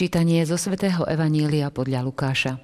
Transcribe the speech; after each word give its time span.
Čítanie 0.00 0.40
zo 0.48 0.56
svätého 0.56 1.04
Evanília 1.04 1.68
podľa 1.68 2.00
Lukáša. 2.00 2.56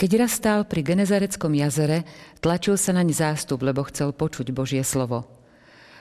Keď 0.00 0.10
raz 0.16 0.32
stál 0.32 0.64
pri 0.64 0.80
Genezareckom 0.80 1.52
jazere, 1.52 2.08
tlačil 2.40 2.80
sa 2.80 2.96
naň 2.96 3.12
zástup, 3.12 3.60
lebo 3.60 3.84
chcel 3.84 4.16
počuť 4.16 4.48
Božie 4.56 4.80
slovo. 4.80 5.28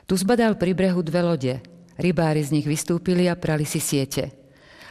Tu 0.08 0.16
zbadal 0.16 0.56
pri 0.56 0.72
brehu 0.72 1.04
dve 1.04 1.20
lode. 1.20 1.54
Rybári 2.00 2.48
z 2.48 2.56
nich 2.56 2.64
vystúpili 2.64 3.28
a 3.28 3.36
prali 3.36 3.68
si 3.68 3.84
siete. 3.84 4.32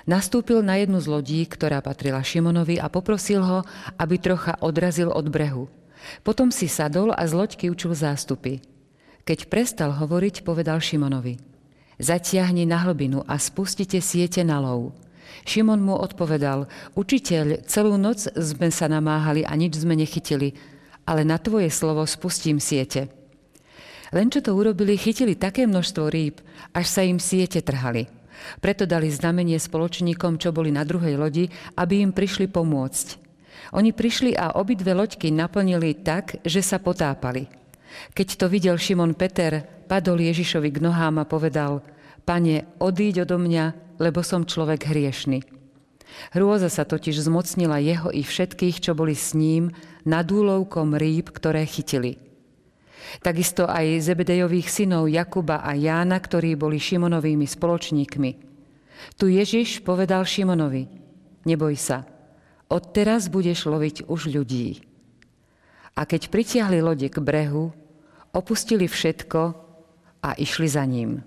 Nastúpil 0.05 0.61
na 0.61 0.77
jednu 0.77 1.01
z 1.01 1.09
lodí, 1.09 1.41
ktorá 1.49 1.81
patrila 1.81 2.21
Šimonovi 2.21 2.77
a 2.77 2.93
poprosil 2.93 3.41
ho, 3.41 3.65
aby 3.97 4.21
trocha 4.21 4.61
odrazil 4.61 5.09
od 5.09 5.25
brehu. 5.33 5.73
Potom 6.21 6.53
si 6.53 6.69
sadol 6.69 7.17
a 7.17 7.25
z 7.25 7.33
loďky 7.33 7.73
učil 7.73 7.97
zástupy. 7.97 8.61
Keď 9.25 9.49
prestal 9.49 9.97
hovoriť, 9.97 10.45
povedal 10.45 10.85
Šimonovi. 10.85 11.41
Zatiahni 11.97 12.69
na 12.69 12.85
hlbinu 12.85 13.25
a 13.25 13.41
spustite 13.41 14.05
siete 14.05 14.45
na 14.45 14.61
lov. 14.61 15.06
Šimon 15.47 15.83
mu 15.83 15.95
odpovedal, 15.95 16.67
učiteľ, 16.99 17.67
celú 17.71 17.95
noc 17.97 18.27
sme 18.35 18.69
sa 18.71 18.91
namáhali 18.91 19.47
a 19.47 19.53
nič 19.55 19.79
sme 19.79 19.95
nechytili, 19.95 20.55
ale 21.07 21.23
na 21.23 21.39
tvoje 21.39 21.71
slovo 21.71 22.03
spustím 22.05 22.59
siete. 22.59 23.07
Len 24.15 24.31
čo 24.31 24.43
to 24.43 24.55
urobili, 24.55 24.95
chytili 24.99 25.35
také 25.35 25.67
množstvo 25.67 26.05
rýb, 26.11 26.39
až 26.75 26.87
sa 26.87 27.03
im 27.03 27.19
siete 27.19 27.63
trhali. 27.63 28.07
Preto 28.61 28.85
dali 28.85 29.11
znamenie 29.11 29.57
spoločníkom, 29.57 30.39
čo 30.39 30.53
boli 30.53 30.71
na 30.71 30.85
druhej 30.85 31.19
lodi, 31.19 31.51
aby 31.75 32.05
im 32.05 32.13
prišli 32.13 32.47
pomôcť. 32.47 33.07
Oni 33.75 33.91
prišli 33.91 34.39
a 34.39 34.55
obidve 34.61 34.95
loďky 34.95 35.35
naplnili 35.35 35.99
tak, 36.07 36.39
že 36.47 36.63
sa 36.63 36.79
potápali. 36.79 37.51
Keď 38.13 38.29
to 38.39 38.47
videl 38.47 38.77
Šimon 38.77 39.17
Peter, 39.17 39.65
padol 39.89 40.21
Ježišovi 40.23 40.69
k 40.71 40.83
nohám 40.85 41.23
a 41.23 41.27
povedal, 41.27 41.83
Pane, 42.27 42.79
odíď 42.83 43.23
odo 43.23 43.39
mňa, 43.39 43.86
lebo 43.97 44.21
som 44.21 44.49
človek 44.49 44.89
hriešný. 44.89 45.45
Hrôza 46.33 46.73
sa 46.73 46.89
totiž 46.89 47.29
zmocnila 47.29 47.77
jeho 47.83 48.09
i 48.09 48.25
všetkých, 48.25 48.81
čo 48.81 48.93
boli 48.97 49.13
s 49.13 49.37
ním, 49.37 49.75
nad 50.07 50.25
úlovkom 50.25 50.97
rýb, 50.97 51.29
ktoré 51.29 51.67
chytili. 51.69 52.17
Takisto 53.23 53.69
aj 53.69 54.03
Zebedejových 54.03 54.67
synov 54.67 55.07
Jakuba 55.07 55.63
a 55.63 55.77
Jána, 55.79 56.19
ktorí 56.19 56.59
boli 56.59 56.81
Šimonovými 56.81 57.47
spoločníkmi. 57.47 58.31
Tu 59.21 59.25
Ježiš 59.37 59.85
povedal 59.85 60.25
Šimonovi, 60.25 60.89
neboj 61.45 61.77
sa, 61.79 62.09
odteraz 62.67 63.29
budeš 63.31 63.69
loviť 63.69 64.09
už 64.09 64.33
ľudí. 64.33 64.83
A 65.97 66.05
keď 66.05 66.29
pritiahli 66.29 66.83
lode 66.83 67.09
k 67.09 67.17
brehu, 67.23 67.73
opustili 68.35 68.85
všetko 68.85 69.41
a 70.21 70.35
išli 70.37 70.69
za 70.69 70.85
ním. 70.85 71.25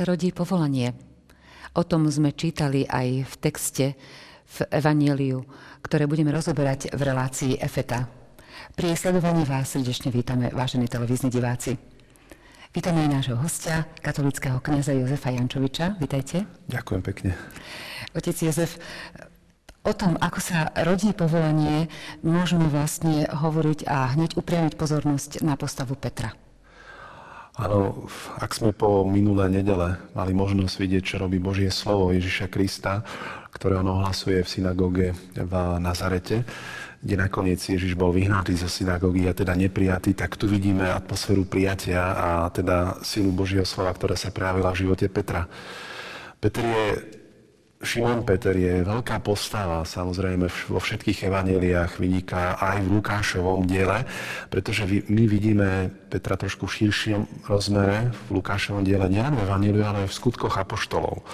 Sa 0.00 0.08
rodí 0.08 0.32
povolanie? 0.32 0.96
O 1.76 1.84
tom 1.84 2.08
sme 2.08 2.32
čítali 2.32 2.88
aj 2.88 3.20
v 3.20 3.34
texte 3.36 3.86
v 4.48 4.58
Evangeliu, 4.72 5.44
ktoré 5.84 6.08
budeme 6.08 6.32
rozoberať 6.32 6.96
v 6.96 7.00
relácii 7.04 7.60
EFETA. 7.60 8.08
Pri 8.72 8.96
sledovaní 8.96 9.44
vás 9.44 9.76
srdečne 9.76 10.08
vítame, 10.08 10.48
vážení 10.56 10.88
televízni 10.88 11.28
diváci. 11.28 11.76
Vítame 12.72 13.04
aj 13.04 13.12
nášho 13.12 13.36
hostia, 13.44 13.84
katolického 14.00 14.56
kniaza 14.64 14.96
Jozefa 14.96 15.36
Jančoviča. 15.36 16.00
Vítajte. 16.00 16.48
Ďakujem 16.64 17.02
pekne. 17.04 17.36
Otec 18.16 18.40
Jozef, 18.40 18.80
o 19.84 19.92
tom, 19.92 20.16
ako 20.16 20.40
sa 20.40 20.72
rodí 20.80 21.12
povolanie, 21.12 21.92
môžeme 22.24 22.72
vlastne 22.72 23.28
hovoriť 23.28 23.84
a 23.84 24.16
hneď 24.16 24.40
upriamiť 24.40 24.80
pozornosť 24.80 25.44
na 25.44 25.60
postavu 25.60 25.92
Petra. 25.92 26.32
Áno, 27.58 28.06
ak 28.38 28.54
sme 28.54 28.70
po 28.70 29.02
minulé 29.02 29.50
nedele 29.50 29.98
mali 30.14 30.32
možnosť 30.32 30.74
vidieť, 30.78 31.02
čo 31.02 31.16
robí 31.18 31.42
Božie 31.42 31.68
slovo 31.74 32.14
Ježiša 32.14 32.46
Krista, 32.46 33.02
ktoré 33.50 33.82
on 33.82 33.90
ohlasuje 33.90 34.40
v 34.40 34.48
synagóge 34.48 35.08
v 35.34 35.52
Nazarete, 35.82 36.46
kde 37.02 37.14
nakoniec 37.18 37.58
Ježiš 37.58 37.98
bol 37.98 38.14
vyhnatý 38.14 38.54
zo 38.54 38.70
synagógy 38.70 39.26
a 39.26 39.34
teda 39.34 39.58
neprijatý, 39.58 40.14
tak 40.14 40.38
tu 40.38 40.46
vidíme 40.46 40.86
atmosféru 40.86 41.42
prijatia 41.42 42.00
a 42.14 42.28
teda 42.54 43.02
silu 43.02 43.34
Božieho 43.34 43.66
slova, 43.66 43.92
ktorá 43.96 44.14
sa 44.14 44.30
prejavila 44.30 44.70
v 44.70 44.80
živote 44.86 45.10
Petra. 45.10 45.50
Petr 46.40 46.62
je 46.64 46.86
Šimon 47.80 48.28
Peter 48.28 48.52
je 48.52 48.84
veľká 48.84 49.24
postava, 49.24 49.80
samozrejme 49.88 50.52
vo 50.68 50.76
všetkých 50.76 51.32
evaneliách 51.32 51.96
vyniká 51.96 52.60
aj 52.60 52.84
v 52.84 52.92
Lukášovom 53.00 53.64
diele, 53.64 54.04
pretože 54.52 54.84
my 54.84 55.24
vidíme 55.24 55.88
Petra 56.12 56.36
trošku 56.36 56.68
v 56.68 56.76
širšom 56.76 57.48
rozmere 57.48 58.12
v 58.28 58.36
Lukášovom 58.36 58.84
diele, 58.84 59.08
nielen 59.08 59.32
v 59.32 59.48
evaneliu, 59.48 59.80
ale 59.80 60.04
aj 60.04 60.12
v 60.12 60.18
skutkoch 60.20 60.60
apoštolov. 60.60 61.24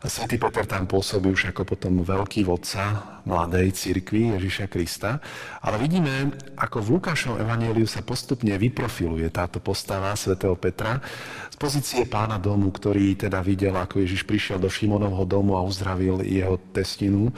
Svetý 0.00 0.40
Peter 0.40 0.64
tam 0.64 0.88
pôsobí 0.88 1.28
už 1.28 1.52
ako 1.52 1.76
potom 1.76 2.00
veľký 2.00 2.48
vodca 2.48 3.20
mladej 3.28 3.68
cirkvi 3.76 4.32
Ježiša 4.32 4.72
Krista. 4.72 5.20
Ale 5.60 5.76
vidíme, 5.76 6.32
ako 6.56 6.80
v 6.80 6.88
Lukášovom 6.96 7.36
evaníliu 7.36 7.84
sa 7.84 8.00
postupne 8.00 8.56
vyprofiluje 8.56 9.28
táto 9.28 9.60
postava 9.60 10.16
svätého 10.16 10.56
Petra 10.56 11.04
z 11.52 11.56
pozície 11.60 12.08
pána 12.08 12.40
domu, 12.40 12.72
ktorý 12.72 13.12
teda 13.12 13.44
videl, 13.44 13.76
ako 13.76 14.00
Ježiš 14.00 14.24
prišiel 14.24 14.56
do 14.56 14.72
Šimonovho 14.72 15.28
domu 15.28 15.60
a 15.60 15.68
uzdravil 15.68 16.24
jeho 16.24 16.56
testinu. 16.72 17.28
E, 17.28 17.32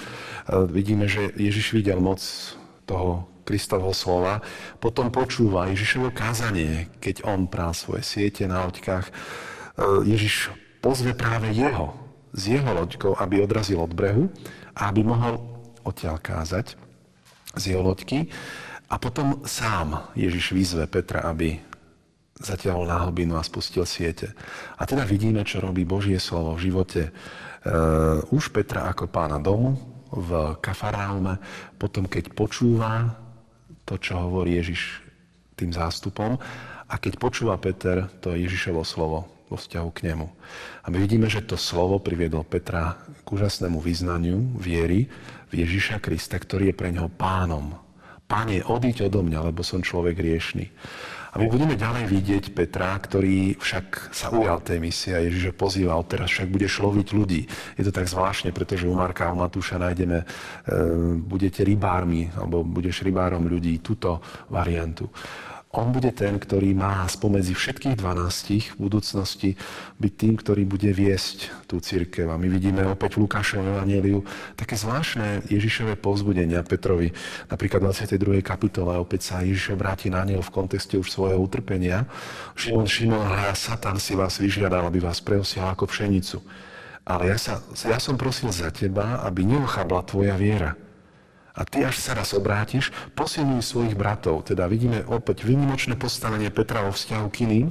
vidíme, 0.71 1.11
že 1.11 1.35
Ježiš 1.35 1.75
videl 1.75 1.99
moc 1.99 2.23
toho 2.87 3.27
Kristovho 3.43 3.91
slova, 3.91 4.39
potom 4.79 5.11
počúva 5.11 5.67
Ježišovo 5.67 6.15
kázanie, 6.15 6.87
keď 7.03 7.27
on 7.27 7.51
prá 7.51 7.75
svoje 7.75 8.07
siete 8.07 8.47
na 8.47 8.71
loďkách. 8.71 9.11
E, 9.11 9.13
Ježiš 10.07 10.55
pozve 10.79 11.11
práve 11.11 11.51
jeho, 11.51 12.02
s 12.33 12.43
jeho 12.49 12.69
loďkou, 12.73 13.17
aby 13.21 13.45
odrazil 13.45 13.81
od 13.81 13.93
brehu 13.93 14.29
a 14.73 14.89
aby 14.89 15.05
mohol 15.05 15.41
odtiaľ 15.85 16.17
kázať 16.19 16.75
z 17.57 17.63
jeho 17.73 17.85
loďky. 17.85 18.33
A 18.93 19.01
potom 19.01 19.45
sám 19.49 20.13
Ježiš 20.13 20.53
vyzve 20.53 20.85
Petra, 20.89 21.25
aby 21.29 21.61
zatiaľ 22.43 22.85
na 22.85 22.97
hlbinu 23.07 23.39
a 23.39 23.47
spustil 23.47 23.87
siete. 23.87 24.35
A 24.77 24.85
teda 24.85 25.07
vidíme, 25.07 25.47
čo 25.47 25.63
robí 25.63 25.87
Božie 25.87 26.19
slovo 26.19 26.59
v 26.59 26.69
živote 26.69 27.03
uh, 27.09 28.21
už 28.35 28.53
Petra 28.53 28.91
ako 28.91 29.09
pána 29.09 29.39
domu 29.41 29.79
v 30.13 30.61
Kafaraume, 30.61 31.41
potom 31.81 32.05
keď 32.05 32.37
počúva 32.37 33.17
to, 33.89 33.97
čo 33.97 34.21
hovorí 34.21 34.61
Ježiš 34.61 35.01
tým 35.57 35.73
zástupom 35.73 36.37
a 36.85 36.95
keď 37.01 37.17
počúva 37.17 37.57
Peter 37.57 38.13
to 38.21 38.37
Ježišovo 38.37 38.85
slovo, 38.85 39.32
vo 39.53 39.61
vzťahu 39.61 39.89
k 39.93 40.13
nemu. 40.13 40.27
A 40.83 40.87
my 40.89 40.97
vidíme, 40.97 41.29
že 41.29 41.45
to 41.45 41.61
slovo 41.61 42.01
priviedol 42.01 42.49
Petra 42.49 42.97
k 43.23 43.29
úžasnému 43.29 43.77
vyznaniu 43.85 44.57
viery 44.57 45.13
v 45.53 45.53
Ježiša 45.61 46.01
Krista, 46.01 46.41
ktorý 46.41 46.73
je 46.73 46.79
pre 46.81 46.89
neho 46.89 47.13
pánom. 47.13 47.77
Páne, 48.25 48.65
odíď 48.65 49.13
odo 49.13 49.21
mňa, 49.21 49.53
lebo 49.53 49.61
som 49.61 49.85
človek 49.85 50.17
riešný. 50.17 50.73
A 51.33 51.41
my 51.41 51.49
budeme 51.49 51.81
ďalej 51.81 52.13
vidieť 52.13 52.45
Petra, 52.53 52.93
ktorý 52.93 53.57
však 53.57 54.13
sa 54.13 54.29
ujal 54.29 54.61
tej 54.61 54.85
misie 54.85 55.17
a 55.17 55.25
Ježiš 55.25 55.53
ho 55.53 55.55
pozýval, 55.57 56.05
teraz 56.05 56.29
však 56.29 56.53
budeš 56.53 56.85
loviť 56.85 57.09
ľudí. 57.17 57.49
Je 57.81 57.89
to 57.89 57.93
tak 57.93 58.05
zvláštne, 58.05 58.53
pretože 58.53 58.85
u 58.85 58.93
Marka 58.93 59.33
a 59.33 59.33
Matúša 59.33 59.81
nájdeme, 59.81 60.21
e, 60.21 60.27
budete 61.25 61.65
rybármi, 61.65 62.29
alebo 62.37 62.61
budeš 62.61 63.01
rybárom 63.01 63.49
ľudí, 63.49 63.81
túto 63.81 64.21
variantu. 64.53 65.09
On 65.73 65.89
bude 65.89 66.13
ten, 66.13 66.37
ktorý 66.37 66.77
má 66.77 67.09
spomedzi 67.09 67.57
všetkých 67.57 67.97
dvanástich 67.97 68.77
v 68.77 68.93
budúcnosti 68.93 69.57
byť 69.97 70.13
tým, 70.21 70.35
ktorý 70.37 70.69
bude 70.69 70.93
viesť 70.93 71.49
tú 71.65 71.81
církev. 71.81 72.29
A 72.29 72.37
my 72.37 72.45
vidíme 72.45 72.85
opäť 72.85 73.17
v 73.17 73.25
Lukášovom 73.25 73.81
Evangeliu 73.81 74.21
také 74.53 74.77
zvláštne 74.77 75.49
Ježišové 75.49 75.97
povzbudenia 75.97 76.61
Petrovi. 76.61 77.17
Napríklad 77.49 77.81
v 77.81 77.89
22. 77.89 78.45
kapitole 78.45 79.01
opäť 79.01 79.33
sa 79.33 79.41
Ježiš 79.41 79.73
obráti 79.73 80.13
na 80.13 80.29
neho 80.29 80.45
v 80.45 80.53
kontexte 80.53 81.01
už 81.01 81.09
svojho 81.09 81.41
utrpenia. 81.41 82.05
Šimon, 82.53 82.85
Šimon, 82.85 83.25
a 83.33 83.57
Satan 83.57 83.97
si 83.97 84.13
vás 84.13 84.37
vyžiadal, 84.37 84.85
aby 84.85 85.01
vás 85.01 85.25
preosial 85.25 85.73
ako 85.73 85.89
pšenicu. 85.89 86.45
Ale 87.09 87.33
ja, 87.33 87.41
sa, 87.41 87.65
ja 87.89 87.97
som 87.97 88.21
prosil 88.21 88.53
za 88.53 88.69
teba, 88.69 89.25
aby 89.25 89.49
neochabla 89.49 90.05
tvoja 90.05 90.37
viera. 90.37 90.77
A 91.53 91.69
ty, 91.69 91.85
až 91.85 92.01
sa 92.01 92.17
raz 92.17 92.33
obrátiš, 92.33 92.89
posilňuj 93.13 93.61
svojich 93.61 93.95
bratov. 93.97 94.49
Teda 94.49 94.65
vidíme 94.65 95.05
opäť 95.05 95.45
výnimočné 95.45 96.01
postavenie 96.01 96.49
Petra 96.49 96.81
vo 96.85 96.93
vzťahu 96.93 97.27
k 97.29 97.37
iným. 97.45 97.69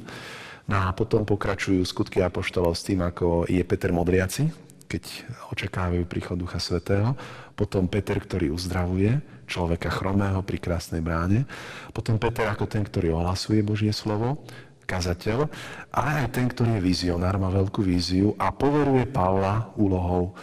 No 0.70 0.76
a 0.78 0.94
potom 0.94 1.26
pokračujú 1.26 1.82
skutky 1.82 2.22
apoštolov 2.22 2.78
s 2.78 2.86
tým, 2.86 3.02
ako 3.02 3.50
je 3.50 3.62
Peter 3.66 3.90
Modriaci, 3.90 4.46
keď 4.86 5.02
očakávajú 5.50 6.06
príchod 6.06 6.38
Ducha 6.38 6.62
Svetého. 6.62 7.18
Potom 7.58 7.90
Peter, 7.90 8.14
ktorý 8.22 8.54
uzdravuje 8.54 9.18
človeka 9.50 9.90
chromého 9.90 10.40
pri 10.46 10.62
krásnej 10.62 11.02
bráne. 11.02 11.44
Potom 11.90 12.16
Peter 12.22 12.46
ako 12.46 12.70
ten, 12.70 12.86
ktorý 12.86 13.18
ohlasuje 13.18 13.60
Božie 13.66 13.90
slovo 13.90 14.46
kazateľ, 14.86 15.48
ale 15.94 16.10
aj 16.26 16.36
ten, 16.36 16.46
ktorý 16.50 16.76
je 16.78 16.82
vizionár, 16.84 17.40
má 17.40 17.48
veľkú 17.48 17.80
víziu 17.80 18.36
a 18.36 18.52
poveruje 18.52 19.08
Pavla 19.08 19.72
úlohou 19.78 20.36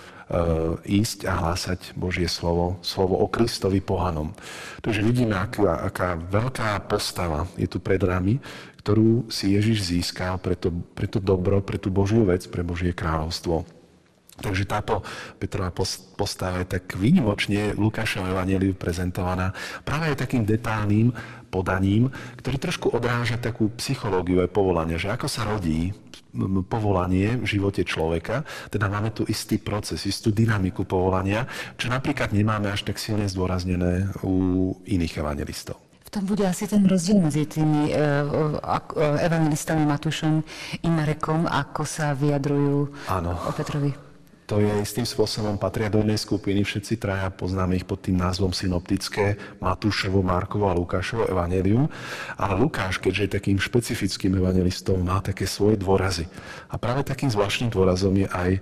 ísť 0.86 1.26
a 1.26 1.34
hlásať 1.42 1.98
Božie 1.98 2.30
slovo, 2.30 2.78
slovo 2.86 3.18
o 3.18 3.26
Kristovi 3.26 3.82
pohanom. 3.82 4.38
Takže 4.86 5.02
vidíme, 5.02 5.34
aká, 5.34 5.90
aká 5.90 6.10
veľká 6.18 6.86
postava 6.86 7.50
je 7.58 7.66
tu 7.66 7.82
pred 7.82 7.98
nami, 7.98 8.38
ktorú 8.86 9.26
si 9.28 9.58
Ježiš 9.58 9.90
získal 9.90 10.38
pre 10.38 10.54
to, 10.54 10.70
pre 10.94 11.10
to 11.10 11.18
dobro, 11.18 11.66
pre 11.66 11.82
tú 11.82 11.90
Božiu 11.90 12.30
vec, 12.30 12.46
pre 12.46 12.62
Božie 12.62 12.94
kráľovstvo. 12.94 13.79
Takže 14.40 14.64
táto 14.66 15.06
Petrova 15.38 15.72
postava 16.16 16.64
je 16.64 16.80
tak 16.80 16.96
výnimočne 16.96 17.76
v 17.76 17.80
Lukášovom 17.80 18.32
evaneliu 18.32 18.74
prezentovaná 18.76 19.52
práve 19.84 20.12
aj 20.12 20.26
takým 20.26 20.48
detálnym 20.48 21.12
podaním, 21.50 22.14
ktorý 22.40 22.58
trošku 22.62 22.94
odráža 22.94 23.42
takú 23.42 23.74
psychológiu 23.82 24.46
aj 24.46 24.54
povolania, 24.54 25.02
že 25.02 25.10
ako 25.10 25.28
sa 25.28 25.50
rodí 25.50 25.92
povolanie 26.70 27.42
v 27.42 27.46
živote 27.46 27.82
človeka, 27.82 28.46
teda 28.70 28.86
máme 28.86 29.10
tu 29.10 29.26
istý 29.26 29.58
proces, 29.58 30.06
istú 30.06 30.30
dynamiku 30.30 30.86
povolania, 30.86 31.50
čo 31.74 31.90
napríklad 31.90 32.30
nemáme 32.30 32.70
až 32.70 32.86
tak 32.86 33.02
silne 33.02 33.26
zdôraznené 33.26 34.14
u 34.22 34.78
iných 34.86 35.26
evangelistov. 35.26 35.82
V 36.06 36.18
tom 36.18 36.26
bude 36.26 36.42
asi 36.42 36.66
ten 36.66 36.82
rozdiel 36.90 37.22
medzi 37.22 37.46
tými 37.46 37.94
e, 37.94 37.94
e, 37.94 39.06
evangelistami 39.30 39.86
Matušom 39.86 40.42
i 40.82 40.90
Marekom, 40.90 41.46
ako 41.46 41.86
sa 41.86 42.18
vyjadrujú 42.18 42.90
Áno. 43.14 43.38
o 43.46 43.52
Petrovi 43.54 44.09
to 44.50 44.58
je 44.58 44.82
istým 44.82 45.06
spôsobom, 45.06 45.62
patria 45.62 45.94
do 45.94 46.02
jednej 46.02 46.18
skupiny, 46.18 46.66
všetci 46.66 46.98
traja 46.98 47.30
poznáme 47.30 47.78
ich 47.78 47.86
pod 47.86 48.02
tým 48.02 48.18
názvom 48.18 48.50
synoptické, 48.50 49.38
Matúšovo, 49.62 50.26
Markovo 50.26 50.66
a 50.66 50.74
Lukášovo 50.74 51.30
evanelium. 51.30 51.86
Ale 52.34 52.58
Lukáš, 52.58 52.98
keďže 52.98 53.30
je 53.30 53.36
takým 53.38 53.62
špecifickým 53.62 54.42
evangelistom, 54.42 55.06
má 55.06 55.22
také 55.22 55.46
svoje 55.46 55.78
dôrazy. 55.78 56.26
A 56.74 56.82
práve 56.82 57.06
takým 57.06 57.30
zvláštnym 57.30 57.70
dôrazom 57.70 58.18
je 58.18 58.26
aj 58.26 58.58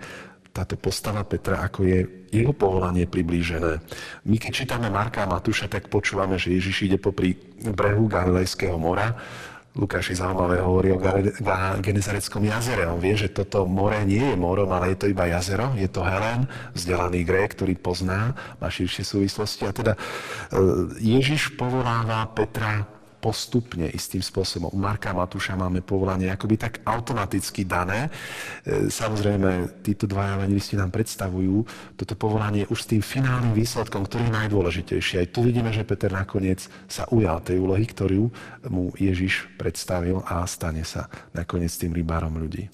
táto 0.52 0.76
postava 0.76 1.24
Petra, 1.24 1.64
ako 1.64 1.88
je 1.88 2.00
jeho 2.36 2.52
povolanie 2.52 3.08
priblížené. 3.08 3.80
My 4.28 4.36
keď 4.36 4.52
čítame 4.52 4.92
Marka 4.92 5.24
a 5.24 5.32
Matúša, 5.32 5.72
tak 5.72 5.88
počúvame, 5.88 6.36
že 6.36 6.52
Ježiš 6.52 6.92
ide 6.92 6.98
popri 7.00 7.40
brehu 7.64 8.12
Galilejského 8.12 8.76
mora 8.76 9.16
Lukáš 9.78 10.10
je 10.10 10.18
zaujímavé 10.18 10.58
hovorí 10.58 10.90
o 10.90 11.02
Genezareckom 11.78 12.42
jazere. 12.42 12.90
On 12.90 12.98
vie, 12.98 13.14
že 13.14 13.30
toto 13.30 13.70
more 13.70 14.02
nie 14.02 14.34
je 14.34 14.34
morom, 14.34 14.74
ale 14.74 14.98
je 14.98 15.06
to 15.06 15.08
iba 15.14 15.30
jazero. 15.30 15.78
Je 15.78 15.86
to 15.86 16.02
Helen, 16.02 16.50
vzdelaný 16.74 17.22
Grék, 17.22 17.54
ktorý 17.54 17.78
pozná, 17.78 18.34
má 18.58 18.68
širšie 18.74 19.06
súvislosti. 19.06 19.70
A 19.70 19.72
teda 19.72 19.94
e, 19.94 20.00
Ježiš 20.98 21.54
povoláva 21.54 22.26
Petra 22.34 22.97
postupne 23.28 23.92
istým 23.92 24.24
spôsobom. 24.24 24.72
U 24.72 24.80
Marka 24.80 25.12
Matúša 25.12 25.60
máme 25.60 25.84
povolanie 25.84 26.32
akoby 26.32 26.56
tak 26.56 26.80
automaticky 26.88 27.68
dané. 27.68 28.08
E, 28.64 28.88
samozrejme, 28.88 29.84
títo 29.84 30.08
dva 30.08 30.40
evangelisti 30.40 30.80
nám 30.80 30.96
predstavujú 30.96 31.68
toto 32.00 32.16
povolanie 32.16 32.64
už 32.72 32.88
s 32.88 32.90
tým 32.96 33.04
finálnym 33.04 33.52
výsledkom, 33.52 34.08
ktorý 34.08 34.32
je 34.32 34.38
najdôležitejší. 34.40 35.14
Aj 35.20 35.28
tu 35.28 35.44
vidíme, 35.44 35.76
že 35.76 35.84
Peter 35.84 36.08
nakoniec 36.08 36.72
sa 36.88 37.04
ujal 37.12 37.44
tej 37.44 37.60
úlohy, 37.60 37.84
ktorú 37.84 38.32
mu 38.72 38.96
Ježiš 38.96 39.52
predstavil 39.60 40.24
a 40.24 40.48
stane 40.48 40.88
sa 40.88 41.12
nakoniec 41.36 41.76
tým 41.76 41.92
rybárom 41.92 42.32
ľudí. 42.40 42.72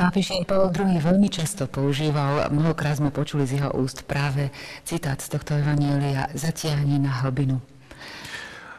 Pápež 0.00 0.32
Jan 0.32 0.48
Pavel 0.48 0.72
II 0.72 0.96
veľmi 0.96 1.28
často 1.28 1.68
používal, 1.68 2.48
mnohokrát 2.48 2.96
sme 2.96 3.12
počuli 3.12 3.44
z 3.44 3.60
jeho 3.60 3.76
úst 3.76 4.08
práve 4.08 4.48
citát 4.80 5.20
z 5.20 5.36
tohto 5.36 5.52
evanielia 5.52 6.24
Zatiahni 6.32 6.96
na 6.96 7.20
hlbinu. 7.20 7.60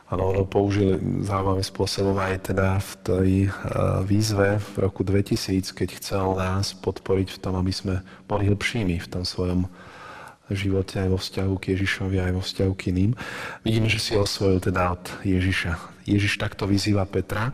Áno, 0.10 0.34
ono 0.34 0.50
použil 0.50 0.98
zaujímavým 1.22 1.62
spôsobom 1.62 2.18
aj 2.18 2.50
teda 2.50 2.82
v 2.82 2.92
tej 3.06 3.30
uh, 3.54 4.02
výzve 4.02 4.58
v 4.58 4.74
roku 4.82 5.06
2000, 5.06 5.70
keď 5.78 6.02
chcel 6.02 6.26
nás 6.42 6.74
podporiť 6.74 7.38
v 7.38 7.38
tom, 7.38 7.54
aby 7.54 7.70
sme 7.70 8.02
boli 8.26 8.50
hlbšími 8.50 8.98
v 8.98 9.06
tom 9.06 9.22
svojom 9.22 9.70
živote 10.50 11.06
aj 11.06 11.10
vo 11.14 11.22
vzťahu 11.22 11.54
k 11.62 11.78
Ježišovi, 11.78 12.18
aj 12.18 12.34
vo 12.34 12.42
vzťahu 12.42 12.74
k 12.74 12.98
iným. 12.98 13.12
Vidíme, 13.62 13.94
že 13.94 14.02
si 14.02 14.18
osvojil 14.18 14.58
teda 14.58 14.98
od 14.98 15.06
Ježiša. 15.22 16.02
Ježiš 16.10 16.42
takto 16.42 16.66
vyzýva 16.66 17.06
Petra, 17.06 17.54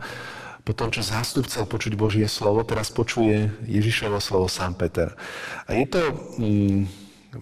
po 0.68 0.76
tom, 0.76 0.92
čo 0.92 1.00
zástup 1.00 1.48
chcel 1.48 1.64
počuť 1.64 1.96
Božie 1.96 2.28
slovo, 2.28 2.60
teraz 2.60 2.92
počuje 2.92 3.48
Ježišovo 3.64 4.20
slovo 4.20 4.52
sám 4.52 4.76
Peter. 4.76 5.16
A 5.64 5.72
je 5.72 5.88
to 5.88 6.00
mm, 6.36 6.84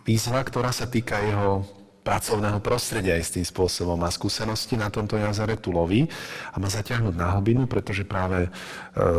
výzva, 0.07 0.47
ktorá 0.47 0.71
sa 0.71 0.87
týka 0.87 1.19
jeho 1.19 1.67
pracovného 2.07 2.63
prostredia 2.63 3.19
istým 3.19 3.43
spôsobom. 3.43 3.99
Má 3.99 4.07
skúsenosti 4.15 4.79
na 4.79 4.95
tomto 4.95 5.19
jazere, 5.19 5.59
tu 5.59 5.75
loví 5.75 6.07
a 6.55 6.63
má 6.63 6.71
zaťahnuť 6.71 7.15
na 7.19 7.35
hlbinu, 7.35 7.67
pretože 7.67 8.07
práve 8.07 8.47
e, 8.47 8.51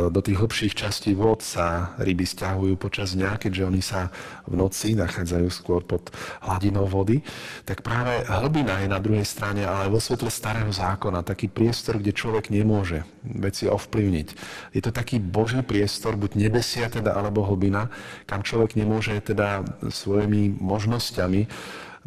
do 0.07 0.23
tých 0.23 0.39
hlbších 0.39 0.73
častí 0.87 1.11
vod 1.11 1.43
sa 1.43 1.91
ryby 1.99 2.23
stiahujú 2.23 2.79
počas 2.79 3.11
dňa, 3.19 3.43
keďže 3.43 3.67
oni 3.67 3.83
sa 3.83 4.07
v 4.47 4.55
noci 4.55 4.95
nachádzajú 4.95 5.47
skôr 5.51 5.83
pod 5.83 6.15
hladinou 6.39 6.87
vody. 6.87 7.19
Tak 7.67 7.83
práve 7.83 8.23
hlbina 8.23 8.79
je 8.79 8.87
na 8.87 9.03
druhej 9.03 9.27
strane, 9.27 9.67
ale 9.67 9.91
vo 9.91 9.99
svetle 9.99 10.31
starého 10.31 10.71
zákona, 10.71 11.27
taký 11.27 11.51
priestor, 11.51 11.99
kde 11.99 12.15
človek 12.15 12.47
nemôže 12.55 13.03
veci 13.27 13.67
ovplyvniť. 13.67 14.27
Je 14.71 14.79
to 14.79 14.95
taký 14.95 15.19
boží 15.19 15.59
priestor, 15.59 16.15
buď 16.15 16.39
nebesia 16.39 16.87
teda, 16.87 17.19
alebo 17.19 17.43
hlbina, 17.43 17.91
kam 18.23 18.47
človek 18.47 18.79
nemôže 18.79 19.19
teda 19.19 19.67
svojimi 19.91 20.55
možnosťami 20.55 21.41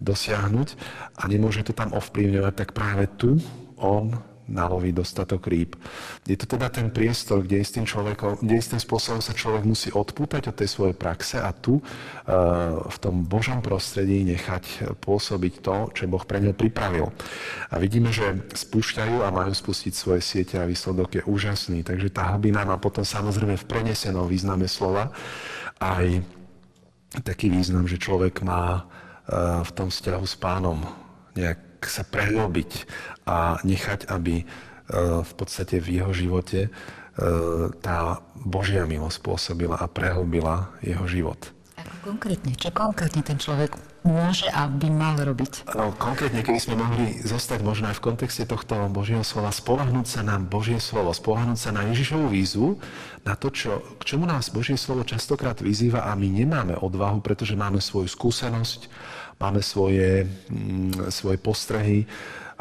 dosiahnuť 0.00 0.68
a 1.20 1.28
nemôže 1.28 1.60
to 1.62 1.76
tam 1.76 1.92
ovplyvňovať, 1.92 2.54
tak 2.56 2.72
práve 2.72 3.04
tu 3.20 3.36
on 3.76 4.16
naloví 4.50 4.90
dostatok 4.90 5.46
rýb. 5.46 5.78
Je 6.26 6.34
to 6.34 6.44
teda 6.50 6.68
ten 6.68 6.90
priestor, 6.90 7.46
kde 7.46 7.62
istým, 7.62 7.86
človekom, 7.86 8.42
kde 8.42 8.58
istým 8.58 8.82
spôsobom 8.82 9.22
sa 9.22 9.30
človek 9.30 9.62
musí 9.62 9.94
odpútať 9.94 10.50
od 10.50 10.58
tej 10.58 10.68
svojej 10.68 10.96
praxe 10.98 11.38
a 11.38 11.54
tu 11.54 11.78
uh, 11.78 11.82
v 12.82 12.96
tom 12.98 13.22
Božom 13.24 13.62
prostredí 13.62 14.26
nechať 14.26 14.98
pôsobiť 14.98 15.54
to, 15.62 15.94
čo 15.94 16.10
Boh 16.10 16.26
pre 16.26 16.42
ňo 16.42 16.52
pripravil. 16.52 17.14
A 17.70 17.78
vidíme, 17.78 18.10
že 18.10 18.42
spúšťajú 18.50 19.22
a 19.22 19.30
majú 19.30 19.54
spustiť 19.54 19.94
svoje 19.94 20.20
siete 20.20 20.58
a 20.58 20.66
výsledok 20.66 21.22
je 21.22 21.24
úžasný. 21.24 21.86
Takže 21.86 22.10
tá 22.10 22.34
hlbina 22.34 22.66
má 22.66 22.76
potom 22.76 23.06
samozrejme 23.06 23.54
v 23.54 23.68
prenesenom 23.70 24.26
význame 24.26 24.66
slova 24.66 25.14
aj 25.78 26.20
taký 27.22 27.50
význam, 27.50 27.86
že 27.86 27.98
človek 27.98 28.42
má 28.42 28.86
v 29.62 29.70
tom 29.78 29.94
vzťahu 29.94 30.24
s 30.26 30.34
pánom 30.34 30.82
nejak 31.38 31.86
sa 31.86 32.02
prehlbiť 32.02 32.84
a 33.30 33.62
nechať, 33.62 34.10
aby 34.10 34.42
v 35.22 35.32
podstate 35.38 35.78
v 35.78 36.02
jeho 36.02 36.10
živote 36.10 36.66
tá 37.78 38.18
Božia 38.34 38.82
milosť 38.90 39.22
spôsobila 39.22 39.78
a 39.78 39.86
prehlbila 39.86 40.74
jeho 40.82 41.06
život. 41.06 41.38
Ako 41.80 42.12
konkrétne? 42.12 42.52
Čo 42.52 42.68
konkrétne 42.76 43.24
ten 43.24 43.40
človek 43.40 43.72
môže 44.04 44.52
a 44.52 44.68
by 44.68 44.88
mal 44.92 45.16
robiť? 45.16 45.64
No, 45.72 45.96
konkrétne, 45.96 46.44
keby 46.44 46.60
sme 46.60 46.76
mohli 46.76 47.16
zostať 47.24 47.64
možno 47.64 47.88
aj 47.88 47.96
v 47.96 48.04
kontexte 48.04 48.44
tohto 48.44 48.76
Božieho 48.92 49.24
slova, 49.24 49.48
spolahnúť 49.48 50.04
sa 50.04 50.20
na 50.20 50.36
Božie 50.36 50.76
slovo, 50.76 51.16
spolahnúť 51.16 51.56
sa 51.56 51.70
na 51.72 51.88
Ježišovú 51.88 52.28
výzvu, 52.28 52.76
na 53.24 53.32
to, 53.32 53.48
čo, 53.48 53.80
k 53.96 54.02
čomu 54.04 54.28
nás 54.28 54.52
Božie 54.52 54.76
slovo 54.76 55.08
častokrát 55.08 55.56
vyzýva 55.56 56.04
a 56.04 56.12
my 56.12 56.28
nemáme 56.28 56.76
odvahu, 56.76 57.24
pretože 57.24 57.56
máme 57.56 57.80
svoju 57.80 58.12
skúsenosť, 58.12 58.92
máme 59.40 59.64
svoje, 59.64 60.28
mm, 60.52 61.08
svoje 61.08 61.40
postrehy. 61.40 62.04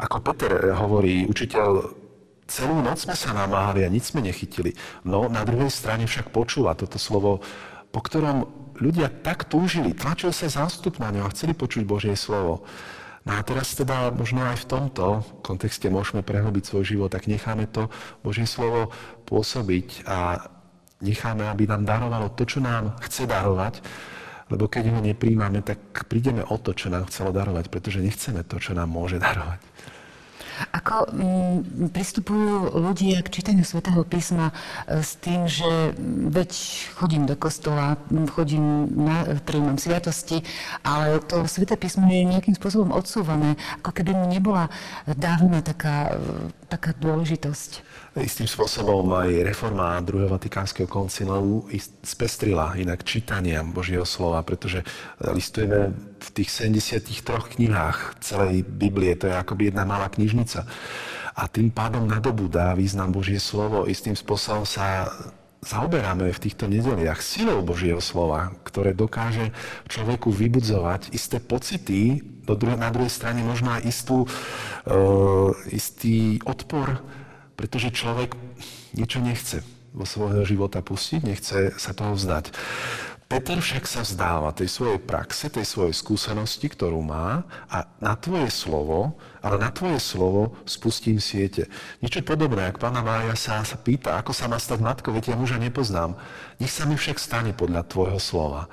Ako 0.00 0.24
Peter 0.24 0.72
hovorí, 0.72 1.28
učiteľ, 1.28 1.92
celú 2.48 2.80
noc 2.80 3.04
sme 3.04 3.12
sa 3.12 3.36
namáhali 3.36 3.84
a 3.84 3.92
nič 3.92 4.16
sme 4.16 4.24
nechytili. 4.24 4.72
No, 5.04 5.28
na 5.28 5.44
druhej 5.44 5.68
strane 5.68 6.08
však 6.08 6.32
počula 6.32 6.72
toto 6.72 6.96
slovo, 6.96 7.44
po 7.90 8.00
ktorom 8.00 8.69
ľudia 8.80 9.12
tak 9.22 9.46
túžili, 9.46 9.92
tlačil 9.92 10.32
sa 10.32 10.48
zástup 10.48 10.98
na 10.98 11.12
ňo 11.12 11.28
a 11.28 11.32
chceli 11.36 11.52
počuť 11.52 11.84
Božie 11.84 12.16
slovo. 12.16 12.64
No 13.28 13.36
a 13.36 13.44
teraz 13.44 13.76
teda 13.76 14.08
možno 14.16 14.40
aj 14.48 14.64
v 14.64 14.68
tomto 14.68 15.04
kontexte 15.44 15.92
môžeme 15.92 16.24
prehlbiť 16.24 16.64
svoj 16.64 16.84
život, 16.88 17.12
tak 17.12 17.28
necháme 17.28 17.68
to 17.68 17.92
Božie 18.24 18.48
slovo 18.48 18.88
pôsobiť 19.28 20.08
a 20.08 20.48
necháme, 21.04 21.44
aby 21.44 21.68
nám 21.68 21.84
darovalo 21.84 22.32
to, 22.32 22.48
čo 22.48 22.64
nám 22.64 22.96
chce 23.04 23.28
darovať, 23.28 23.84
lebo 24.48 24.66
keď 24.66 24.96
ho 24.96 25.00
nepríjmame, 25.04 25.60
tak 25.60 26.08
prídeme 26.08 26.42
o 26.48 26.56
to, 26.56 26.72
čo 26.72 26.88
nám 26.88 27.12
chcelo 27.12 27.30
darovať, 27.30 27.68
pretože 27.68 28.00
nechceme 28.00 28.40
to, 28.42 28.56
čo 28.56 28.72
nám 28.72 28.88
môže 28.88 29.20
darovať. 29.20 29.60
Ako 30.70 31.08
m, 31.14 31.64
pristupujú 31.88 32.76
ľudia 32.76 33.24
k 33.24 33.32
čítaniu 33.40 33.64
svätého 33.64 34.04
písma 34.04 34.52
e, 34.86 35.00
s 35.00 35.16
tým, 35.16 35.48
že 35.48 35.96
veď 36.30 36.50
chodím 37.00 37.24
do 37.24 37.34
kostola, 37.34 37.96
chodím 38.32 38.90
na 38.92 39.40
príjmom 39.40 39.80
sviatosti, 39.80 40.44
ale 40.84 41.24
to 41.24 41.48
sväté 41.48 41.80
písmo 41.80 42.04
je 42.08 42.28
nejakým 42.28 42.52
spôsobom 42.56 42.92
odsúvané, 42.92 43.56
ako 43.80 43.90
keby 43.96 44.12
mu 44.12 44.26
nebola 44.28 44.68
dávna 45.06 45.64
taká, 45.64 46.18
taká 46.68 46.92
dôležitosť. 46.98 48.00
Istým 48.10 48.50
spôsobom 48.50 49.06
aj 49.14 49.46
reforma 49.46 49.94
druhého 50.02 50.34
Vatikánskeho 50.34 50.90
koncilu 50.90 51.70
spestrila 52.02 52.74
inak 52.74 53.06
čítania 53.06 53.62
Božieho 53.62 54.02
slova, 54.02 54.42
pretože 54.42 54.82
listujeme 55.22 55.94
v 56.18 56.28
tých 56.34 56.50
73 56.50 57.06
knihách 57.54 58.18
celej 58.18 58.66
Biblie, 58.66 59.14
to 59.14 59.30
je 59.30 59.34
akoby 59.38 59.70
jedna 59.70 59.86
malá 59.86 60.10
knižnica. 60.10 60.49
A 61.36 61.42
tým 61.46 61.70
pádom 61.70 62.10
nadobúda 62.10 62.74
význam 62.74 63.14
Božie 63.14 63.38
slovo. 63.38 63.86
Istým 63.86 64.18
spôsobom 64.18 64.66
sa 64.66 65.08
zaoberáme 65.62 66.32
v 66.32 66.42
týchto 66.42 66.66
nedeliach 66.66 67.20
silou 67.22 67.60
Božieho 67.62 68.00
slova, 68.00 68.56
ktoré 68.66 68.96
dokáže 68.96 69.52
človeku 69.86 70.32
vybudzovať 70.32 71.12
isté 71.12 71.38
pocity, 71.38 72.24
do 72.48 72.58
druhé, 72.58 72.74
na 72.80 72.90
druhej 72.90 73.12
strane 73.12 73.44
možno 73.46 73.70
aj 73.70 73.82
istú, 73.84 74.24
uh, 74.26 75.52
istý 75.70 76.40
odpor 76.48 76.98
pretože 77.60 77.92
človek 77.92 78.32
niečo 78.96 79.20
nechce 79.20 79.60
vo 79.92 80.08
svojho 80.08 80.48
života 80.48 80.80
pustiť, 80.80 81.20
nechce 81.20 81.76
sa 81.76 81.92
toho 81.92 82.16
vzdať. 82.16 82.56
Peter 83.30 83.62
však 83.62 83.86
sa 83.86 84.02
vzdáva 84.02 84.50
tej 84.50 84.66
svojej 84.66 84.98
praxe, 84.98 85.46
tej 85.46 85.62
svojej 85.62 85.94
skúsenosti, 85.94 86.66
ktorú 86.66 86.98
má 86.98 87.46
a 87.70 87.86
na 88.02 88.18
tvoje 88.18 88.50
slovo, 88.50 89.14
ale 89.38 89.54
na 89.54 89.70
tvoje 89.70 90.02
slovo 90.02 90.58
spustím 90.66 91.22
siete. 91.22 91.70
Niečo 92.02 92.26
podobné, 92.26 92.66
ak 92.66 92.82
pána 92.82 93.06
Mária 93.06 93.38
sa, 93.38 93.62
sa 93.62 93.78
pýta, 93.78 94.18
ako 94.18 94.34
sa 94.34 94.50
má 94.50 94.58
stať 94.58 94.82
matkou, 94.82 95.14
veď 95.14 95.30
ja 95.30 95.36
muža 95.38 95.62
nepoznám. 95.62 96.18
Nech 96.58 96.74
sa 96.74 96.90
mi 96.90 96.98
však 96.98 97.22
stane 97.22 97.54
podľa 97.54 97.86
tvojho 97.86 98.18
slova. 98.18 98.66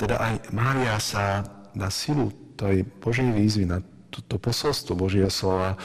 Teda 0.00 0.16
aj 0.16 0.56
Mária 0.56 0.96
sa 1.04 1.44
na 1.76 1.92
silu 1.92 2.32
tej 2.56 2.88
Božej 3.04 3.28
výzvy, 3.28 3.68
na 3.68 3.84
to, 4.08 4.24
to 4.24 4.40
posolstvo 4.40 4.96
Božieho 4.96 5.28
slova 5.28 5.76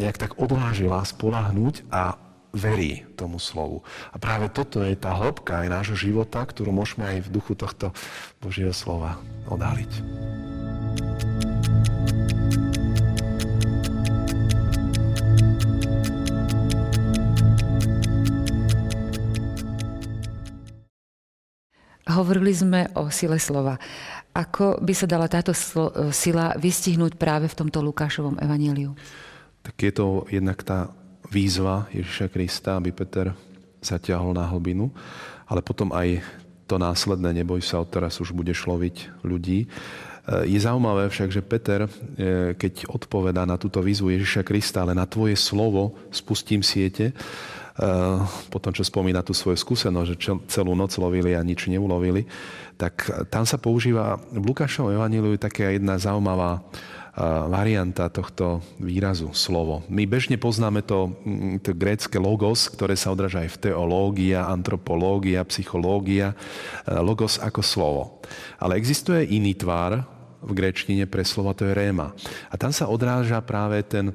nejak 0.00 0.16
tak 0.16 0.40
odvážila 0.40 1.04
spolahnúť 1.04 1.84
a 1.92 2.16
verí 2.52 3.04
tomu 3.16 3.40
slovu. 3.40 3.80
A 4.12 4.16
práve 4.20 4.52
toto 4.52 4.84
je 4.84 4.96
tá 4.96 5.16
hĺbka 5.16 5.64
aj 5.64 5.68
nášho 5.68 5.96
života, 5.96 6.44
ktorú 6.44 6.70
môžeme 6.72 7.08
aj 7.08 7.28
v 7.28 7.32
duchu 7.32 7.56
tohto 7.56 7.90
Božieho 8.40 8.76
slova 8.76 9.18
odhaliť. 9.48 9.92
Hovorili 22.12 22.52
sme 22.52 22.92
o 22.92 23.08
sile 23.08 23.40
slova. 23.40 23.80
Ako 24.36 24.80
by 24.84 24.92
sa 24.92 25.08
dala 25.08 25.32
táto 25.32 25.56
sila 26.12 26.52
vystihnúť 26.60 27.16
práve 27.16 27.48
v 27.48 27.56
tomto 27.56 27.80
Lukášovom 27.80 28.36
evaníliu? 28.36 28.92
tak 29.62 29.78
je 29.78 29.92
to 29.94 30.26
jednak 30.28 30.58
tá 30.66 30.90
výzva 31.32 31.88
Ježiša 31.88 32.28
Krista, 32.28 32.76
aby 32.76 32.92
Peter 32.92 33.32
zaťahol 33.80 34.36
na 34.36 34.44
hlbinu, 34.44 34.92
ale 35.48 35.64
potom 35.64 35.88
aj 35.96 36.20
to 36.68 36.76
následné, 36.76 37.42
neboj 37.42 37.64
sa, 37.64 37.80
odteraz 37.80 38.20
už 38.20 38.36
budeš 38.36 38.68
loviť 38.68 39.24
ľudí. 39.24 39.66
Je 40.46 40.54
zaujímavé 40.54 41.10
však, 41.10 41.34
že 41.34 41.42
Peter, 41.42 41.82
e, 41.82 41.90
keď 42.54 42.86
odpovedá 42.94 43.42
na 43.42 43.58
túto 43.58 43.82
výzvu 43.82 44.14
Ježiša 44.14 44.46
Krista, 44.46 44.86
ale 44.86 44.94
na 44.94 45.02
tvoje 45.02 45.34
slovo 45.34 45.98
spustím 46.14 46.62
siete, 46.62 47.10
e, 47.10 47.14
po 48.46 48.62
tom, 48.62 48.70
čo 48.70 48.86
spomína 48.86 49.26
tú 49.26 49.34
svoju 49.34 49.58
skúsenosť, 49.58 50.08
že 50.14 50.16
celú 50.46 50.78
noc 50.78 50.94
lovili 50.94 51.34
a 51.34 51.42
nič 51.42 51.66
neulovili, 51.66 52.22
tak 52.78 53.02
tam 53.34 53.42
sa 53.42 53.58
používa 53.58 54.22
v 54.30 54.46
Lukášovom 54.46 54.94
evaníliu 54.94 55.34
taká 55.42 55.74
jedna 55.74 55.98
zaujímavá 55.98 56.62
varianta 57.52 58.08
tohto 58.08 58.64
výrazu, 58.80 59.36
slovo. 59.36 59.84
My 59.92 60.08
bežne 60.08 60.40
poznáme 60.40 60.80
to, 60.80 61.12
mm, 61.28 61.60
to 61.60 61.76
grécke 61.76 62.16
logos, 62.16 62.72
ktoré 62.72 62.96
sa 62.96 63.12
odráža 63.12 63.44
aj 63.44 63.52
v 63.52 63.60
teológia, 63.68 64.48
antropológia, 64.48 65.44
psychológia, 65.44 66.32
e, 66.32 66.36
logos 66.96 67.36
ako 67.36 67.60
slovo. 67.60 68.02
Ale 68.56 68.80
existuje 68.80 69.28
iný 69.28 69.52
tvár 69.52 70.08
v 70.40 70.50
gréčtine 70.56 71.04
pre 71.04 71.20
slovo, 71.20 71.52
to 71.52 71.68
je 71.68 71.76
réma. 71.76 72.16
A 72.48 72.56
tam 72.56 72.72
sa 72.72 72.88
odráža 72.88 73.44
práve 73.44 73.84
ten 73.84 74.08
e, 74.08 74.14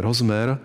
rozmer 0.00 0.56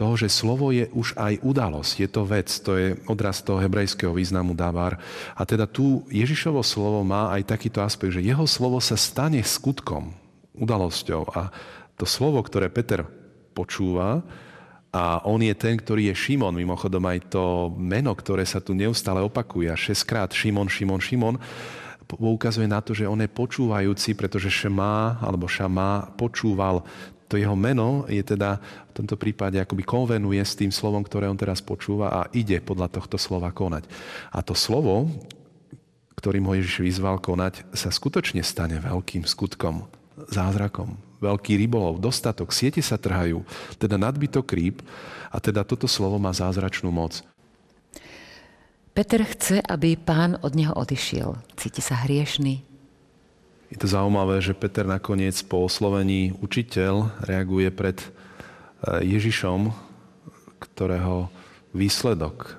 toho, 0.00 0.16
že 0.16 0.32
slovo 0.32 0.72
je 0.72 0.88
už 0.96 1.12
aj 1.20 1.44
udalosť, 1.44 1.94
je 2.04 2.08
to 2.08 2.22
vec, 2.24 2.48
to 2.48 2.72
je 2.72 2.88
odraz 3.04 3.44
toho 3.44 3.60
hebrejského 3.60 4.16
významu 4.16 4.56
davar. 4.56 4.96
A 5.36 5.44
teda 5.44 5.68
tu 5.68 6.08
Ježišovo 6.08 6.64
slovo 6.64 7.04
má 7.04 7.36
aj 7.36 7.52
takýto 7.52 7.84
aspekt, 7.84 8.16
že 8.16 8.24
jeho 8.24 8.48
slovo 8.48 8.80
sa 8.80 8.96
stane 8.96 9.44
skutkom 9.44 10.25
udalosťou. 10.58 11.22
A 11.32 11.52
to 11.96 12.04
slovo, 12.04 12.40
ktoré 12.44 12.68
Peter 12.68 13.04
počúva, 13.56 14.20
a 14.96 15.20
on 15.28 15.44
je 15.44 15.52
ten, 15.52 15.76
ktorý 15.76 16.08
je 16.08 16.14
Šimon. 16.16 16.56
Mimochodom 16.56 17.04
aj 17.04 17.28
to 17.28 17.68
meno, 17.76 18.16
ktoré 18.16 18.48
sa 18.48 18.64
tu 18.64 18.72
neustále 18.72 19.20
opakuje, 19.20 19.68
šestkrát 19.76 20.32
Šimon, 20.32 20.72
Šimon, 20.72 21.04
Šimon, 21.04 21.36
poukazuje 22.08 22.64
na 22.64 22.80
to, 22.80 22.96
že 22.96 23.04
on 23.04 23.20
je 23.20 23.28
počúvajúci, 23.28 24.16
pretože 24.16 24.48
Šemá 24.48 25.20
alebo 25.20 25.50
Šamá 25.50 26.16
počúval. 26.16 26.86
To 27.26 27.34
jeho 27.34 27.58
meno 27.58 28.06
je 28.06 28.22
teda 28.22 28.62
v 28.62 28.92
tomto 28.94 29.18
prípade 29.18 29.58
akoby 29.58 29.82
konvenuje 29.82 30.38
s 30.38 30.54
tým 30.54 30.70
slovom, 30.70 31.02
ktoré 31.02 31.26
on 31.26 31.36
teraz 31.36 31.58
počúva 31.58 32.08
a 32.08 32.20
ide 32.30 32.62
podľa 32.62 32.88
tohto 32.88 33.18
slova 33.18 33.50
konať. 33.50 33.90
A 34.30 34.40
to 34.46 34.54
slovo, 34.54 35.10
ktorým 36.14 36.46
ho 36.46 36.54
Ježiš 36.54 36.86
vyzval 36.86 37.18
konať, 37.18 37.66
sa 37.74 37.90
skutočne 37.90 38.40
stane 38.46 38.78
veľkým 38.78 39.26
skutkom 39.26 39.90
zázrakom. 40.28 40.96
Veľký 41.20 41.56
rybolov, 41.56 42.00
dostatok, 42.00 42.52
siete 42.52 42.80
sa 42.84 43.00
trhajú, 43.00 43.44
teda 43.80 43.96
nadbytok 43.96 44.46
rýb 44.52 44.76
a 45.32 45.40
teda 45.40 45.64
toto 45.64 45.88
slovo 45.88 46.20
má 46.20 46.32
zázračnú 46.32 46.92
moc. 46.92 47.24
Peter 48.96 49.20
chce, 49.28 49.60
aby 49.60 49.92
pán 49.96 50.40
od 50.40 50.56
neho 50.56 50.72
odišiel. 50.72 51.36
Cíti 51.60 51.84
sa 51.84 52.00
hriešný. 52.08 52.64
Je 53.68 53.76
to 53.76 53.90
zaujímavé, 53.90 54.40
že 54.40 54.56
Peter 54.56 54.88
nakoniec 54.88 55.36
po 55.44 55.68
oslovení 55.68 56.32
učiteľ 56.40 57.20
reaguje 57.28 57.68
pred 57.74 57.98
e, 58.00 58.08
Ježišom, 59.04 59.68
ktorého 60.62 61.28
výsledok 61.76 62.36
e, 62.48 62.52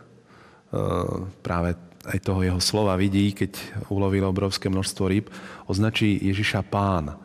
práve 1.42 1.74
aj 2.08 2.20
toho 2.22 2.46
jeho 2.46 2.62
slova 2.62 2.96
vidí, 2.96 3.34
keď 3.34 3.58
ulovil 3.92 4.24
obrovské 4.30 4.70
množstvo 4.70 5.04
rýb, 5.10 5.26
označí 5.68 6.22
Ježiša 6.22 6.64
pán. 6.70 7.18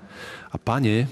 A 0.52 0.56
pane, 0.61 1.09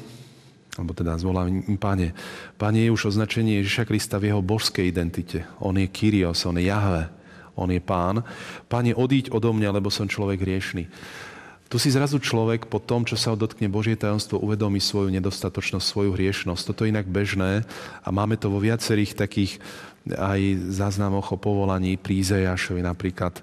alebo 0.76 0.92
teda 0.92 1.16
zvolám 1.16 1.48
im 1.48 1.78
pane, 1.80 2.12
pane 2.60 2.84
je 2.84 2.92
už 2.92 3.16
označenie 3.16 3.58
Ježiša 3.60 3.88
Krista 3.88 4.20
v 4.20 4.30
jeho 4.30 4.44
božskej 4.44 4.86
identite. 4.86 5.48
On 5.58 5.74
je 5.74 5.88
Kyrios, 5.88 6.44
on 6.44 6.60
je 6.60 6.68
Jahve, 6.68 7.08
on 7.56 7.72
je 7.72 7.80
pán. 7.80 8.22
Pane, 8.68 8.92
odíď 8.92 9.32
odo 9.32 9.50
mňa, 9.56 9.80
lebo 9.80 9.88
som 9.88 10.06
človek 10.06 10.40
riešný. 10.40 10.86
Tu 11.70 11.78
si 11.78 11.94
zrazu 11.94 12.18
človek 12.18 12.66
po 12.66 12.82
tom, 12.82 13.06
čo 13.06 13.14
sa 13.14 13.38
dotkne 13.38 13.70
Božie 13.70 13.94
tajomstvo, 13.94 14.42
uvedomí 14.42 14.82
svoju 14.82 15.06
nedostatočnosť, 15.14 15.86
svoju 15.86 16.10
hriešnosť. 16.18 16.66
Toto 16.66 16.82
je 16.82 16.90
inak 16.90 17.06
bežné 17.06 17.62
a 18.02 18.08
máme 18.10 18.34
to 18.34 18.50
vo 18.50 18.58
viacerých 18.58 19.14
takých 19.14 19.62
aj 20.10 20.40
záznamoch 20.74 21.30
o 21.30 21.38
povolaní 21.38 21.94
pri 21.94 22.26
napríklad 22.82 23.38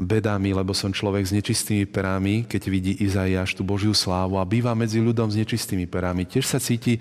bedami, 0.00 0.56
lebo 0.56 0.72
som 0.72 0.88
človek 0.88 1.28
s 1.28 1.36
nečistými 1.36 1.84
perami, 1.84 2.48
keď 2.48 2.62
vidí 2.72 2.92
Izaiáš 3.04 3.52
tú 3.52 3.62
Božiu 3.66 3.92
slávu 3.92 4.40
a 4.40 4.48
býva 4.48 4.72
medzi 4.72 5.02
ľudom 5.04 5.28
s 5.28 5.36
nečistými 5.36 5.84
perami. 5.84 6.24
Tiež 6.24 6.48
sa 6.48 6.56
cíti 6.56 6.96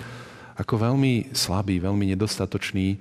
ako 0.59 0.91
veľmi 0.91 1.31
slabý, 1.31 1.79
veľmi 1.79 2.11
nedostatočný 2.11 2.99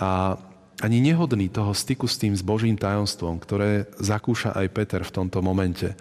a 0.00 0.40
ani 0.80 1.00
nehodný 1.00 1.48
toho 1.48 1.72
styku 1.72 2.04
s 2.04 2.20
tým 2.20 2.36
s 2.36 2.44
Božím 2.44 2.76
tajomstvom, 2.76 3.40
ktoré 3.40 3.88
zakúša 4.00 4.56
aj 4.56 4.66
Peter 4.72 5.02
v 5.04 5.14
tomto 5.14 5.40
momente. 5.40 5.96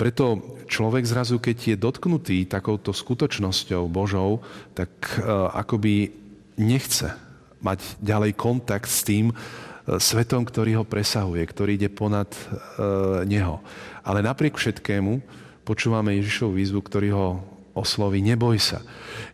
Preto 0.00 0.56
človek 0.64 1.04
zrazu, 1.04 1.36
keď 1.36 1.76
je 1.76 1.76
dotknutý 1.76 2.48
takouto 2.48 2.96
skutočnosťou 2.96 3.84
Božou, 3.92 4.40
tak 4.72 4.88
uh, 5.20 5.52
akoby 5.52 6.08
nechce 6.56 7.12
mať 7.60 8.00
ďalej 8.00 8.32
kontakt 8.40 8.88
s 8.88 9.04
tým, 9.04 9.36
svetom, 9.86 10.44
ktorý 10.44 10.82
ho 10.82 10.84
presahuje, 10.84 11.42
ktorý 11.46 11.80
ide 11.80 11.88
ponad 11.88 12.28
uh, 12.30 13.24
neho. 13.24 13.62
Ale 14.04 14.20
napriek 14.20 14.60
všetkému 14.60 15.20
počúvame 15.64 16.16
Ježišovu 16.18 16.52
výzvu, 16.56 16.80
ktorý 16.82 17.08
ho 17.14 17.28
osloví, 17.70 18.18
neboj 18.20 18.58
sa. 18.58 18.82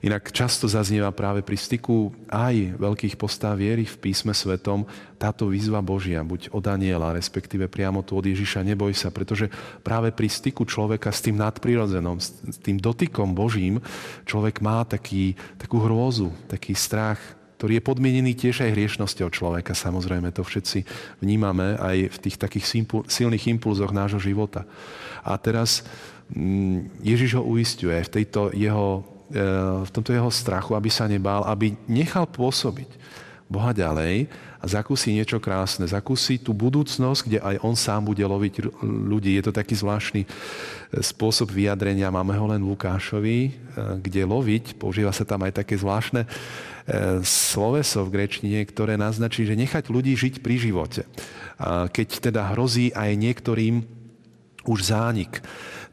Inak 0.05 0.29
často 0.31 0.69
zaznieva 0.69 1.11
práve 1.11 1.41
pri 1.41 1.57
styku 1.57 2.13
aj 2.29 2.77
veľkých 2.77 3.17
postáv 3.17 3.59
viery 3.59 3.89
v 3.89 3.97
písme 3.97 4.37
svetom 4.37 4.85
táto 5.17 5.49
výzva 5.49 5.81
Božia, 5.81 6.21
buď 6.21 6.53
od 6.53 6.61
Daniela, 6.61 7.17
respektíve 7.17 7.67
priamo 7.67 8.05
tu 8.05 8.15
od 8.15 8.25
Ježiša, 8.25 8.67
neboj 8.67 8.93
sa, 8.93 9.09
pretože 9.09 9.49
práve 9.81 10.13
pri 10.13 10.29
styku 10.29 10.69
človeka 10.69 11.09
s 11.09 11.25
tým 11.25 11.41
nadprirodzenom, 11.41 12.21
s 12.21 12.61
tým 12.61 12.77
dotykom 12.77 13.33
Božím, 13.33 13.81
človek 14.29 14.61
má 14.61 14.85
taký, 14.85 15.35
takú 15.57 15.81
hrôzu, 15.81 16.29
taký 16.47 16.77
strach, 16.77 17.19
ktorý 17.57 17.81
je 17.81 17.87
podmienený 17.89 18.37
tiež 18.37 18.69
aj 18.69 18.75
hriešnosťou 18.77 19.29
človeka. 19.33 19.73
Samozrejme, 19.73 20.33
to 20.33 20.45
všetci 20.45 20.85
vnímame 21.25 21.81
aj 21.81 21.97
v 22.13 22.19
tých 22.21 22.37
takých 22.37 22.87
silných 23.09 23.49
impulzoch 23.49 23.91
nášho 23.97 24.21
života. 24.21 24.69
A 25.25 25.35
teraz 25.41 25.83
mm, 26.31 27.01
Ježiš 27.01 27.41
ho 27.41 27.43
uistuje 27.43 27.97
v 27.97 28.13
tejto 28.13 28.53
jeho 28.53 29.17
E, 29.27 29.43
v 29.83 29.91
tomto 29.91 30.15
jeho 30.15 30.31
strachu, 30.31 30.79
aby 30.79 30.87
sa 30.87 31.11
nebál, 31.11 31.43
aby 31.51 31.75
nechal 31.91 32.31
pôsobiť 32.31 32.87
Boha 33.51 33.75
ďalej 33.75 34.31
a 34.61 34.65
zakúsi 34.65 35.13
niečo 35.13 35.41
krásne. 35.43 35.85
Zakúsi 35.85 36.41
tú 36.41 36.57
budúcnosť, 36.57 37.21
kde 37.27 37.39
aj 37.41 37.57
on 37.61 37.77
sám 37.77 38.09
bude 38.09 38.25
loviť 38.25 38.83
ľudí. 38.83 39.37
Je 39.37 39.45
to 39.45 39.53
taký 39.53 39.77
zvláštny 39.77 40.23
e, 40.25 40.29
spôsob 41.01 41.53
vyjadrenia. 41.53 42.15
Máme 42.15 42.33
ho 42.37 42.47
len 42.49 42.65
Lukášovi, 42.65 43.39
e, 43.47 43.51
kde 44.01 44.23
loviť. 44.25 44.81
Používa 44.81 45.13
sa 45.13 45.29
tam 45.29 45.45
aj 45.45 45.63
také 45.65 45.77
zvláštne 45.77 46.25
sloveso 47.27 48.07
v 48.07 48.15
grečtine, 48.15 48.63
ktoré 48.63 48.95
naznačí, 48.95 49.43
že 49.43 49.59
nechať 49.59 49.91
ľudí 49.91 50.15
žiť 50.15 50.39
pri 50.39 50.55
živote. 50.55 51.03
Keď 51.91 52.09
teda 52.31 52.55
hrozí 52.55 52.95
aj 52.95 53.11
niektorým 53.19 53.83
už 54.67 54.95
zánik. 54.95 55.43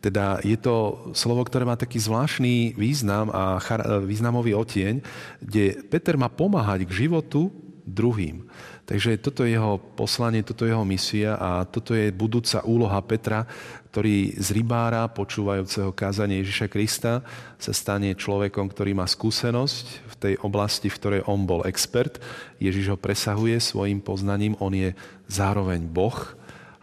Teda 0.03 0.41
je 0.43 0.59
to 0.59 1.07
slovo, 1.15 1.47
ktoré 1.47 1.63
má 1.63 1.79
taký 1.79 1.95
zvláštny 1.95 2.75
význam 2.75 3.31
a 3.31 3.55
významový 4.03 4.51
otieň, 4.51 4.99
kde 5.39 5.79
Peter 5.87 6.19
má 6.19 6.27
pomáhať 6.27 6.83
k 6.83 7.07
životu 7.07 7.47
druhým. 7.83 8.47
Takže 8.83 9.19
toto 9.19 9.43
je 9.43 9.55
jeho 9.55 9.79
poslanie, 9.95 10.43
toto 10.43 10.63
je 10.67 10.71
jeho 10.71 10.87
misia 10.87 11.35
a 11.39 11.63
toto 11.67 11.95
je 11.95 12.11
budúca 12.11 12.63
úloha 12.67 12.99
Petra, 13.03 13.47
ktorý 13.91 14.35
z 14.39 14.49
rybára, 14.57 15.07
počúvajúceho 15.11 15.93
kázanie 15.93 16.41
Ježiša 16.41 16.67
Krista, 16.71 17.13
sa 17.61 17.73
stane 17.75 18.15
človekom, 18.17 18.71
ktorý 18.71 18.97
má 18.97 19.05
skúsenosť 19.05 19.85
v 20.09 20.15
tej 20.17 20.33
oblasti, 20.41 20.89
v 20.89 20.97
ktorej 20.97 21.21
on 21.29 21.45
bol 21.45 21.61
expert. 21.63 22.17
Ježiš 22.57 22.95
ho 22.95 22.97
presahuje 22.97 23.59
svojim 23.61 24.01
poznaním, 24.01 24.57
on 24.57 24.73
je 24.73 24.91
zároveň 25.29 25.85
Boh, 25.85 26.17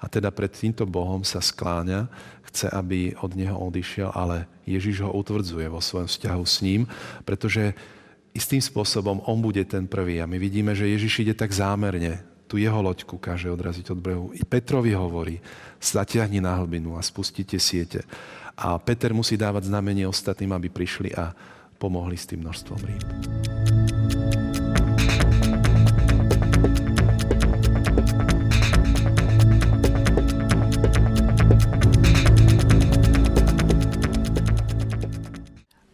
a 0.00 0.08
teda 0.08 0.32
pred 0.32 0.48
týmto 0.48 0.88
Bohom 0.88 1.20
sa 1.28 1.44
skláňa, 1.44 2.08
chce, 2.48 2.72
aby 2.72 3.12
od 3.20 3.36
neho 3.36 3.52
odišiel, 3.52 4.10
ale 4.16 4.48
Ježiš 4.64 5.04
ho 5.04 5.12
utvrdzuje 5.12 5.68
vo 5.68 5.84
svojom 5.84 6.08
vzťahu 6.08 6.44
s 6.48 6.56
ním, 6.64 6.88
pretože 7.28 7.76
istým 8.34 8.62
spôsobom 8.62 9.22
on 9.26 9.38
bude 9.42 9.62
ten 9.66 9.86
prvý. 9.86 10.22
A 10.22 10.26
my 10.26 10.38
vidíme, 10.38 10.74
že 10.74 10.90
Ježiš 10.90 11.26
ide 11.26 11.34
tak 11.34 11.50
zámerne, 11.50 12.22
tu 12.50 12.58
jeho 12.58 12.82
loďku 12.82 13.14
káže 13.14 13.46
odraziť 13.46 13.94
od 13.94 13.98
brehu. 14.02 14.26
I 14.34 14.42
Petrovi 14.42 14.90
hovorí, 14.90 15.38
zatiahni 15.78 16.42
na 16.42 16.58
hlbinu 16.58 16.98
a 16.98 17.02
spustite 17.02 17.62
siete. 17.62 18.02
A 18.58 18.74
Peter 18.82 19.14
musí 19.14 19.38
dávať 19.38 19.70
znamenie 19.70 20.02
ostatným, 20.04 20.50
aby 20.58 20.66
prišli 20.66 21.14
a 21.14 21.30
pomohli 21.78 22.18
s 22.18 22.26
tým 22.26 22.42
množstvom 22.42 22.80
rýb. 22.82 23.06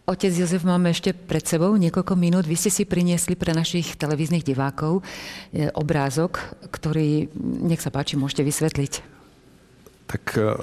Otec 0.07 0.31
Jozef, 0.31 0.63
máme 0.63 0.95
ešte 0.95 1.11
pred 1.11 1.43
sebou 1.43 1.75
niekoľko 1.75 2.15
minút. 2.15 2.47
Vy 2.47 2.55
ste 2.55 2.71
si 2.71 2.87
priniesli 2.87 3.35
pre 3.35 3.51
našich 3.51 3.99
televíznych 3.99 4.47
divákov 4.47 5.03
e, 5.51 5.67
obrázok, 5.75 6.39
ktorý, 6.71 7.27
nech 7.43 7.83
sa 7.83 7.91
páči, 7.91 8.15
môžete 8.15 8.47
vysvetliť. 8.47 8.93
Tak 10.07 10.23
e, 10.39 10.55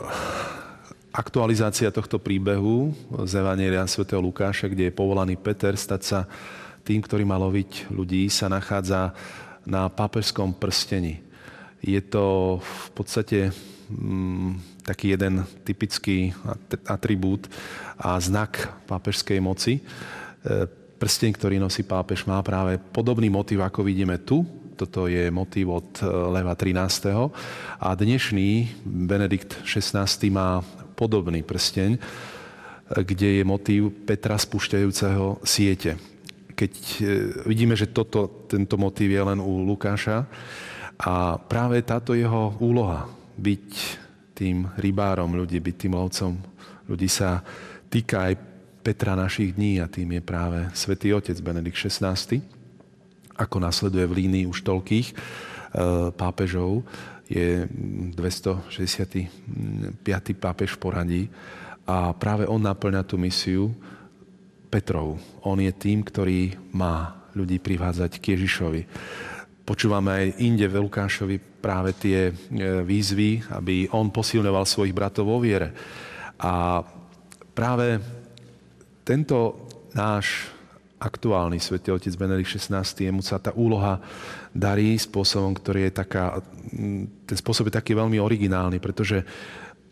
aktualizácia 1.12 1.92
tohto 1.92 2.24
príbehu 2.24 2.96
z 3.28 3.44
Evanielia 3.44 3.84
sv. 3.84 4.08
Lukáša, 4.16 4.72
kde 4.72 4.88
je 4.88 4.96
povolaný 4.96 5.36
Peter 5.36 5.76
stať 5.76 6.02
sa 6.08 6.20
tým, 6.88 7.04
ktorý 7.04 7.28
má 7.28 7.36
loviť 7.36 7.92
ľudí, 7.92 8.32
sa 8.32 8.48
nachádza 8.48 9.12
na 9.68 9.92
pápežskom 9.92 10.56
prstení. 10.56 11.20
Je 11.84 12.00
to 12.00 12.64
v 12.64 12.88
podstate 12.96 13.52
mm, 13.94 14.84
taký 14.84 15.16
jeden 15.16 15.46
typický 15.64 16.36
atribút 16.90 17.48
a 17.98 18.20
znak 18.20 18.74
pápežskej 18.90 19.40
moci. 19.40 19.80
E, 19.80 19.82
prsteň, 21.00 21.32
ktorý 21.38 21.56
nosí 21.62 21.86
pápež, 21.86 22.28
má 22.28 22.42
práve 22.44 22.82
podobný 22.92 23.32
motiv, 23.32 23.64
ako 23.64 23.86
vidíme 23.88 24.20
tu. 24.20 24.44
Toto 24.74 25.06
je 25.08 25.32
motiv 25.32 25.72
od 25.72 25.90
e, 26.02 26.06
Leva 26.10 26.58
13. 26.58 27.14
A 27.80 27.88
dnešný 27.96 28.84
Benedikt 28.84 29.64
16. 29.64 30.02
má 30.34 30.60
podobný 30.98 31.46
prsteň, 31.46 31.96
e, 31.96 32.00
kde 32.92 33.40
je 33.40 33.44
motív 33.48 33.94
Petra 34.04 34.36
spúšťajúceho 34.36 35.40
siete. 35.48 35.96
Keď 36.54 36.74
vidíme, 37.50 37.74
že 37.74 37.90
toto, 37.90 38.46
tento 38.46 38.78
motív 38.78 39.10
je 39.10 39.24
len 39.26 39.42
u 39.42 39.66
Lukáša 39.66 40.30
a 41.02 41.42
práve 41.42 41.82
táto 41.82 42.14
jeho 42.14 42.54
úloha 42.62 43.10
byť 43.38 43.68
tým 44.34 44.66
rybárom 44.78 45.34
ľudí, 45.38 45.62
byť 45.62 45.76
tým 45.78 45.94
lovcom 45.94 46.34
ľudí 46.88 47.08
sa 47.08 47.44
týka 47.88 48.32
aj 48.32 48.34
Petra 48.84 49.16
našich 49.16 49.56
dní 49.56 49.80
a 49.80 49.88
tým 49.88 50.20
je 50.20 50.22
práve 50.22 50.60
svätý 50.76 51.16
Otec 51.16 51.40
Benedikt 51.40 51.80
XVI, 51.80 52.20
ako 53.40 53.58
nasleduje 53.64 54.04
v 54.04 54.18
línii 54.20 54.44
už 54.44 54.60
toľkých 54.60 55.08
e, 55.08 55.16
pápežov, 56.12 56.84
je 57.32 57.64
265. 58.12 59.32
pápež 60.36 60.76
v 60.76 60.80
poradí 60.84 61.24
a 61.88 62.12
práve 62.12 62.44
on 62.44 62.60
naplňa 62.60 63.08
tú 63.08 63.16
misiu 63.16 63.72
Petrov. 64.68 65.16
On 65.48 65.56
je 65.56 65.72
tým, 65.72 66.04
ktorý 66.04 66.60
má 66.76 67.24
ľudí 67.32 67.64
privádzať 67.64 68.20
k 68.20 68.36
Ježišovi. 68.36 68.84
Počúvame 69.64 70.12
aj 70.12 70.28
inde 70.44 70.68
v 70.68 70.84
Lukášovi 70.84 71.40
práve 71.40 71.96
tie 71.96 72.28
e, 72.28 72.34
výzvy, 72.84 73.48
aby 73.56 73.88
on 73.96 74.12
posilňoval 74.12 74.68
svojich 74.68 74.92
bratov 74.92 75.32
vo 75.32 75.40
viere. 75.40 75.72
A 76.44 76.84
práve 77.56 78.04
tento 79.08 79.68
náš 79.96 80.52
aktuálny 81.00 81.60
svätý 81.60 81.92
otec 81.92 82.16
Benedikt 82.16 82.60
XVI, 82.60 82.84
jemu 82.84 83.20
sa 83.20 83.40
tá 83.40 83.52
úloha 83.56 84.00
darí 84.56 84.96
spôsobom, 84.96 85.52
ktorý 85.52 85.92
je 85.92 85.94
taká, 85.96 86.40
ten 87.28 87.38
spôsob 87.40 87.68
je 87.68 87.80
taký 87.80 87.92
veľmi 87.92 88.20
originálny, 88.20 88.80
pretože 88.80 89.24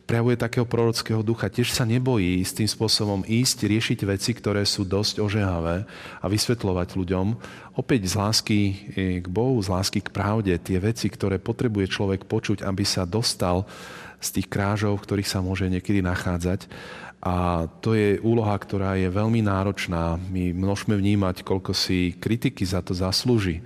prejavuje 0.06 0.36
takého 0.36 0.68
prorockého 0.68 1.24
ducha. 1.24 1.48
Tiež 1.48 1.72
sa 1.72 1.88
nebojí 1.88 2.44
istým 2.44 2.68
spôsobom 2.68 3.24
ísť, 3.24 3.70
riešiť 3.70 4.00
veci, 4.04 4.32
ktoré 4.36 4.68
sú 4.68 4.84
dosť 4.84 5.24
ožehavé 5.24 5.88
a 6.20 6.26
vysvetľovať 6.28 6.90
ľuďom 7.00 7.28
opäť 7.80 8.12
z 8.12 8.14
lásky 8.20 8.60
k 9.24 9.26
Bohu, 9.32 9.56
z 9.64 9.72
lásky 9.72 10.04
k 10.04 10.12
pravde, 10.12 10.52
tie 10.60 10.78
veci, 10.82 11.08
ktoré 11.08 11.40
potrebuje 11.40 11.88
človek 11.88 12.28
počuť, 12.28 12.68
aby 12.68 12.84
sa 12.84 13.08
dostal 13.08 13.64
z 14.22 14.38
tých 14.38 14.48
krážov, 14.52 15.02
v 15.02 15.06
ktorých 15.08 15.32
sa 15.32 15.42
môže 15.42 15.66
niekedy 15.66 16.04
nachádzať. 16.06 16.70
A 17.22 17.70
to 17.86 17.94
je 17.94 18.18
úloha, 18.26 18.58
ktorá 18.58 18.98
je 18.98 19.06
veľmi 19.06 19.46
náročná. 19.46 20.18
My 20.34 20.58
môžeme 20.58 20.98
vnímať, 20.98 21.46
koľko 21.46 21.70
si 21.78 22.18
kritiky 22.18 22.66
za 22.66 22.82
to 22.82 22.98
zaslúži. 22.98 23.62
E, 23.62 23.64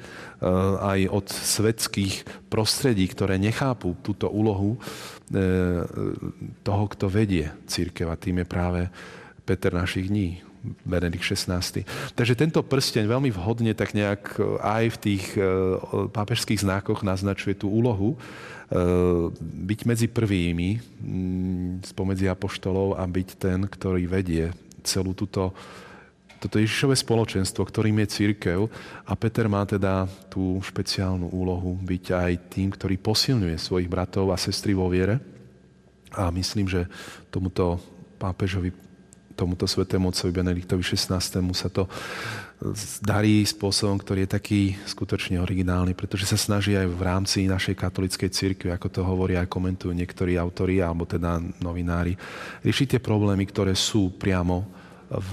aj 0.84 1.00
od 1.08 1.26
svetských 1.32 2.28
prostredí, 2.52 3.08
ktoré 3.08 3.40
nechápu 3.40 3.96
túto 4.04 4.28
úlohu 4.28 4.76
e, 4.76 4.80
toho, 6.68 6.86
kto 6.92 7.08
vedie 7.08 7.48
církev. 7.64 8.12
A 8.12 8.20
tým 8.20 8.44
je 8.44 8.48
práve 8.48 8.82
Peter 9.48 9.72
našich 9.72 10.12
dní, 10.12 10.44
Benedikt 10.84 11.24
16. 11.24 11.88
Takže 12.12 12.36
tento 12.36 12.60
prsteň 12.60 13.08
veľmi 13.08 13.32
vhodne 13.32 13.72
tak 13.72 13.96
nejak 13.96 14.36
aj 14.60 14.84
v 14.92 14.98
tých 15.00 15.24
e, 15.40 15.80
pápežských 16.12 16.60
znakoch 16.60 17.08
naznačuje 17.08 17.56
tú 17.56 17.72
úlohu, 17.72 18.20
byť 19.42 19.80
medzi 19.86 20.08
prvými 20.10 20.70
mm, 20.78 21.86
spomedzi 21.86 22.26
apoštolov 22.26 22.98
a 22.98 23.06
byť 23.06 23.30
ten, 23.38 23.60
ktorý 23.62 24.10
vedie 24.10 24.50
celú 24.82 25.14
túto 25.14 25.54
toto 26.36 26.62
Ježišové 26.62 26.94
spoločenstvo, 26.94 27.66
ktorým 27.66 28.06
je 28.06 28.22
církev 28.22 28.70
a 29.08 29.18
Peter 29.18 29.50
má 29.50 29.66
teda 29.66 30.06
tú 30.30 30.62
špeciálnu 30.62 31.34
úlohu 31.34 31.74
byť 31.82 32.06
aj 32.14 32.32
tým, 32.54 32.70
ktorý 32.70 33.02
posilňuje 33.02 33.58
svojich 33.58 33.90
bratov 33.90 34.30
a 34.30 34.38
sestry 34.38 34.78
vo 34.78 34.86
viere. 34.86 35.18
A 36.14 36.30
myslím, 36.30 36.70
že 36.70 36.86
tomuto 37.34 37.82
pápežovi, 38.22 38.70
tomuto 39.36 39.68
svetému 39.68 40.10
otcovi 40.10 40.32
Benediktovi 40.32 40.82
XVI. 40.82 41.20
sa 41.52 41.70
to 41.70 41.92
darí 43.04 43.44
spôsobom, 43.44 44.00
ktorý 44.00 44.26
je 44.26 44.36
taký 44.40 44.62
skutočne 44.88 45.44
originálny, 45.44 45.92
pretože 45.92 46.24
sa 46.24 46.40
snaží 46.40 46.74
aj 46.74 46.88
v 46.88 47.02
rámci 47.04 47.44
našej 47.52 47.76
katolickej 47.76 48.32
cirkvi, 48.32 48.72
ako 48.72 48.88
to 48.88 49.02
hovoria 49.04 49.44
a 49.44 49.52
komentujú 49.52 49.92
niektorí 49.92 50.40
autori 50.40 50.80
alebo 50.80 51.04
teda 51.04 51.44
novinári, 51.60 52.16
riešiť 52.64 52.96
tie 52.96 53.02
problémy, 53.04 53.44
ktoré 53.52 53.76
sú 53.76 54.16
priamo 54.16 54.64
v 55.12 55.32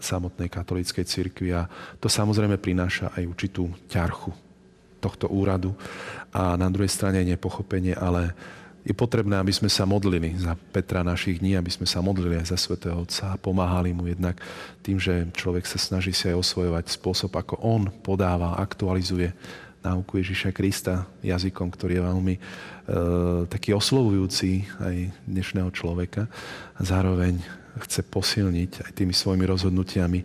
samotnej 0.00 0.48
katolíckej 0.48 1.04
cirkvi 1.04 1.52
a 1.52 1.68
to 2.00 2.08
samozrejme 2.08 2.56
prináša 2.56 3.12
aj 3.12 3.24
určitú 3.28 3.68
ťarchu 3.90 4.32
tohto 5.00 5.28
úradu 5.32 5.72
a 6.30 6.54
na 6.56 6.68
druhej 6.68 6.92
strane 6.92 7.24
nepochopenie, 7.24 7.96
ale 7.96 8.32
je 8.90 8.94
potrebné, 8.98 9.38
aby 9.38 9.54
sme 9.54 9.70
sa 9.70 9.86
modlili 9.86 10.34
za 10.34 10.58
Petra 10.74 11.06
našich 11.06 11.38
dní, 11.38 11.54
aby 11.54 11.70
sme 11.70 11.86
sa 11.86 12.02
modlili 12.02 12.42
aj 12.42 12.50
za 12.50 12.58
svätého 12.58 12.98
Otca 12.98 13.34
a 13.34 13.40
pomáhali 13.40 13.94
mu 13.94 14.10
jednak 14.10 14.42
tým, 14.82 14.98
že 14.98 15.30
človek 15.30 15.62
sa 15.62 15.78
snaží 15.78 16.10
si 16.10 16.26
aj 16.26 16.42
osvojovať 16.42 16.90
spôsob, 16.90 17.30
ako 17.30 17.54
on 17.62 17.86
podáva, 18.02 18.58
aktualizuje 18.58 19.30
náuku 19.80 20.20
Ježiša 20.20 20.50
Krista 20.52 21.08
jazykom, 21.24 21.72
ktorý 21.72 22.02
je 22.02 22.04
veľmi 22.04 22.34
e, 22.36 22.40
taký 23.48 23.72
oslovujúci 23.72 24.68
aj 24.82 24.96
dnešného 25.24 25.70
človeka. 25.72 26.28
A 26.76 26.80
zároveň 26.84 27.40
chce 27.78 28.02
posilniť 28.02 28.86
aj 28.86 28.90
tými 28.92 29.14
svojimi 29.14 29.46
rozhodnutiami 29.46 30.20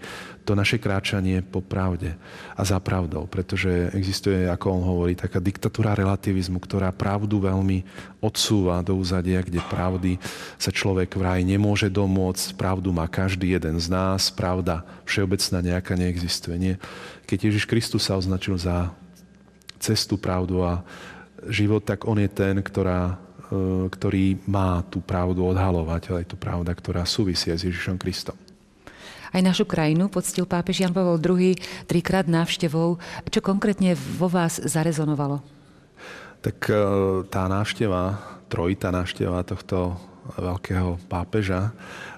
to 0.45 0.53
naše 0.53 0.77
kráčanie 0.77 1.41
po 1.41 1.61
pravde 1.61 2.13
a 2.53 2.61
za 2.61 2.77
pravdou, 2.77 3.25
pretože 3.25 3.89
existuje, 3.97 4.45
ako 4.45 4.65
on 4.77 4.83
hovorí, 4.85 5.17
taká 5.17 5.41
diktatúra 5.41 5.97
relativizmu, 5.97 6.61
ktorá 6.61 6.93
pravdu 6.93 7.41
veľmi 7.41 7.81
odsúva 8.21 8.85
do 8.85 8.93
úzadia, 8.93 9.41
kde 9.41 9.57
pravdy 9.65 10.21
sa 10.61 10.69
človek 10.69 11.17
vraj 11.17 11.41
nemôže 11.41 11.89
domôcť, 11.89 12.53
pravdu 12.53 12.93
má 12.93 13.09
každý 13.09 13.57
jeden 13.57 13.81
z 13.81 13.89
nás, 13.89 14.29
pravda 14.29 14.85
všeobecná 15.09 15.57
nejaká 15.73 15.97
neexistuje. 15.97 16.55
Nie. 16.61 16.73
Keď 17.25 17.49
Ježiš 17.49 17.65
Kristus 17.65 18.05
sa 18.05 18.13
označil 18.13 18.53
za 18.61 18.93
cestu, 19.81 20.17
pravdu 20.17 20.61
a 20.61 20.85
život, 21.49 21.81
tak 21.81 22.05
on 22.05 22.21
je 22.21 22.29
ten, 22.29 22.61
ktorá 22.61 23.17
ktorý 23.91 24.39
má 24.47 24.81
tú 24.87 25.01
pravdu 25.01 25.45
odhalovať, 25.45 26.11
ale 26.11 26.17
aj 26.23 26.27
tú 26.33 26.37
pravda, 26.37 26.71
ktorá 26.73 27.03
súvisí 27.03 27.51
s 27.51 27.65
Ježišom 27.65 27.99
Kristom. 27.99 28.37
Aj 29.35 29.43
našu 29.43 29.67
krajinu 29.67 30.07
poctil 30.07 30.47
pápež 30.47 30.87
Jan 30.87 30.95
Pavel 30.95 31.19
II 31.19 31.59
trikrát 31.89 32.23
návštevou. 32.23 32.95
Čo 33.27 33.39
konkrétne 33.43 33.91
vo 33.95 34.31
vás 34.31 34.63
zarezonovalo? 34.63 35.43
Tak 36.39 36.57
e, 36.71 36.75
tá 37.27 37.43
návšteva, 37.51 38.15
trojitá 38.47 38.95
návšteva 38.95 39.43
tohto 39.43 39.99
veľkého 40.39 40.97
pápeža 41.11 41.75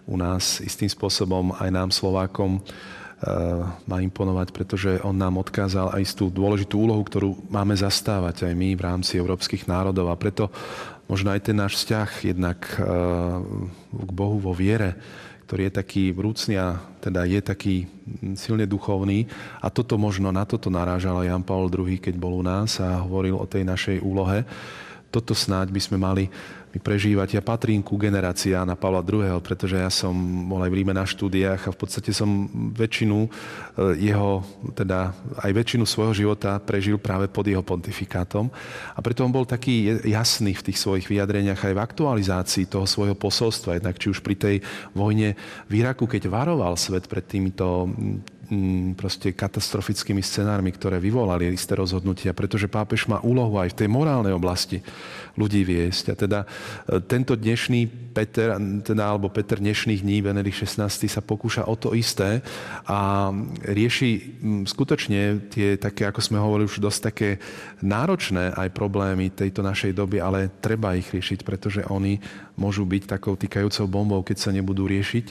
u 0.07 0.15
nás 0.15 0.63
istým 0.63 0.87
spôsobom 0.87 1.51
aj 1.57 1.69
nám 1.73 1.89
Slovákom 1.91 2.63
má 3.89 3.97
imponovať, 3.97 4.53
pretože 4.53 4.91
on 5.01 5.17
nám 5.17 5.41
odkázal 5.41 5.89
aj 5.89 6.13
tú 6.13 6.29
dôležitú 6.29 6.77
úlohu, 6.77 7.01
ktorú 7.01 7.49
máme 7.49 7.73
zastávať 7.73 8.45
aj 8.45 8.53
my 8.53 8.77
v 8.77 8.85
rámci 8.85 9.17
európskych 9.17 9.65
národov. 9.65 10.13
A 10.13 10.19
preto 10.19 10.53
možno 11.07 11.31
aj 11.31 11.41
ten 11.49 11.57
náš 11.57 11.79
vzťah 11.83 12.09
jednak 12.23 12.59
eh, 12.77 12.85
k 13.91 14.09
Bohu 14.11 14.37
vo 14.37 14.53
viere, 14.53 14.95
ktorý 15.47 15.71
je 15.71 15.79
taký 15.79 16.03
vrúcný 16.11 16.59
a 16.59 16.75
teda 16.99 17.23
je 17.23 17.39
taký 17.39 17.75
silne 18.35 18.67
duchovný. 18.67 19.31
A 19.63 19.71
toto 19.71 19.95
možno, 19.95 20.27
na 20.35 20.43
toto 20.43 20.67
narážal 20.67 21.23
Jan 21.23 21.47
Paul 21.47 21.71
II, 21.71 21.95
keď 22.03 22.19
bol 22.19 22.39
u 22.39 22.43
nás 22.43 22.83
a 22.83 22.99
hovoril 22.99 23.39
o 23.39 23.47
tej 23.47 23.63
našej 23.63 24.03
úlohe. 24.03 24.43
Toto 25.07 25.31
snáď 25.31 25.71
by 25.71 25.81
sme 25.81 25.97
mali 25.97 26.27
prežívať. 26.79 27.37
Ja 27.37 27.43
patrím 27.43 27.83
ku 27.83 27.99
generácii 27.99 28.53
Jana 28.53 28.77
Pavla 28.77 29.05
II., 29.05 29.41
pretože 29.43 29.77
ja 29.77 29.91
som 29.91 30.13
bol 30.47 30.63
aj 30.63 30.71
v 30.71 30.77
Ríme 30.81 30.93
na 30.95 31.05
štúdiách 31.05 31.69
a 31.69 31.73
v 31.73 31.77
podstate 31.77 32.15
som 32.15 32.49
väčšinu 32.73 33.17
eh, 33.25 34.09
jeho, 34.09 34.41
teda 34.73 35.13
aj 35.41 35.51
väčšinu 35.51 35.85
svojho 35.85 36.13
života 36.13 36.57
prežil 36.61 36.97
práve 36.97 37.27
pod 37.27 37.45
jeho 37.45 37.61
pontifikátom. 37.61 38.49
A 38.95 38.99
preto 39.03 39.25
on 39.25 39.33
bol 39.33 39.45
taký 39.45 40.01
jasný 40.05 40.55
v 40.55 40.65
tých 40.71 40.77
svojich 40.81 41.07
vyjadreniach 41.09 41.61
aj 41.61 41.73
v 41.73 41.83
aktualizácii 41.83 42.65
toho 42.69 42.89
svojho 42.89 43.13
posolstva. 43.17 43.77
Jednak 43.77 43.99
či 43.99 44.11
už 44.13 44.23
pri 44.23 44.35
tej 44.37 44.55
vojne 44.93 45.37
v 45.67 45.73
Iraku, 45.83 46.07
keď 46.07 46.29
varoval 46.29 46.79
svet 46.79 47.05
pred 47.05 47.25
týmito 47.25 47.91
Mm, 48.47 48.95
proste 48.95 49.35
katastrofickými 49.35 50.23
scenármi, 50.23 50.71
ktoré 50.71 51.03
vyvolali 51.03 51.51
isté 51.51 51.75
rozhodnutia, 51.75 52.31
pretože 52.31 52.71
pápež 52.71 53.03
má 53.11 53.19
úlohu 53.19 53.59
aj 53.59 53.75
v 53.75 53.79
tej 53.83 53.89
morálnej 53.91 54.31
oblasti 54.31 54.79
ľudí 55.35 55.67
viesť. 55.67 56.05
A 56.07 56.15
teda 56.15 56.39
tento 57.07 57.33
dnešný 57.35 58.07
Peter, 58.17 58.57
teda, 58.81 59.13
alebo 59.13 59.29
Peter 59.29 59.61
dnešných 59.61 60.01
dní, 60.01 60.25
Benedikt 60.25 60.65
16. 60.65 61.05
sa 61.05 61.21
pokúša 61.21 61.69
o 61.69 61.77
to 61.77 61.93
isté 61.93 62.41
a 62.89 63.29
rieši 63.61 64.41
skutočne 64.65 65.53
tie 65.53 65.77
také, 65.77 66.09
ako 66.09 66.17
sme 66.25 66.41
hovorili, 66.41 66.65
už 66.65 66.81
dosť 66.81 66.99
také 67.13 67.29
náročné 67.85 68.57
aj 68.57 68.73
problémy 68.73 69.29
tejto 69.29 69.61
našej 69.61 69.93
doby, 69.93 70.17
ale 70.17 70.49
treba 70.49 70.97
ich 70.97 71.13
riešiť, 71.13 71.45
pretože 71.45 71.85
oni 71.85 72.17
môžu 72.57 72.89
byť 72.89 73.05
takou 73.05 73.37
týkajúcou 73.37 73.85
bombou, 73.85 74.25
keď 74.25 74.37
sa 74.41 74.49
nebudú 74.49 74.89
riešiť 74.89 75.25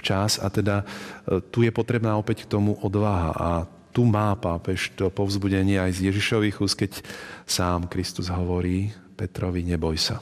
včas. 0.00 0.40
A 0.40 0.48
teda 0.48 0.80
e, 1.28 1.44
tu 1.52 1.60
je 1.60 1.68
potrebná 1.68 2.16
opäť 2.16 2.48
k 2.48 2.56
tomu 2.56 2.80
odvaha. 2.80 3.30
A 3.36 3.48
tu 3.92 4.08
má 4.08 4.32
pápež 4.38 4.96
to 4.96 5.12
povzbudenie 5.12 5.76
aj 5.76 6.00
z 6.00 6.00
Ježišových 6.08 6.56
úst, 6.62 6.78
keď 6.78 7.04
sám 7.44 7.90
Kristus 7.90 8.32
hovorí 8.32 8.88
Petrovi, 9.18 9.60
neboj 9.60 10.00
sa. 10.00 10.16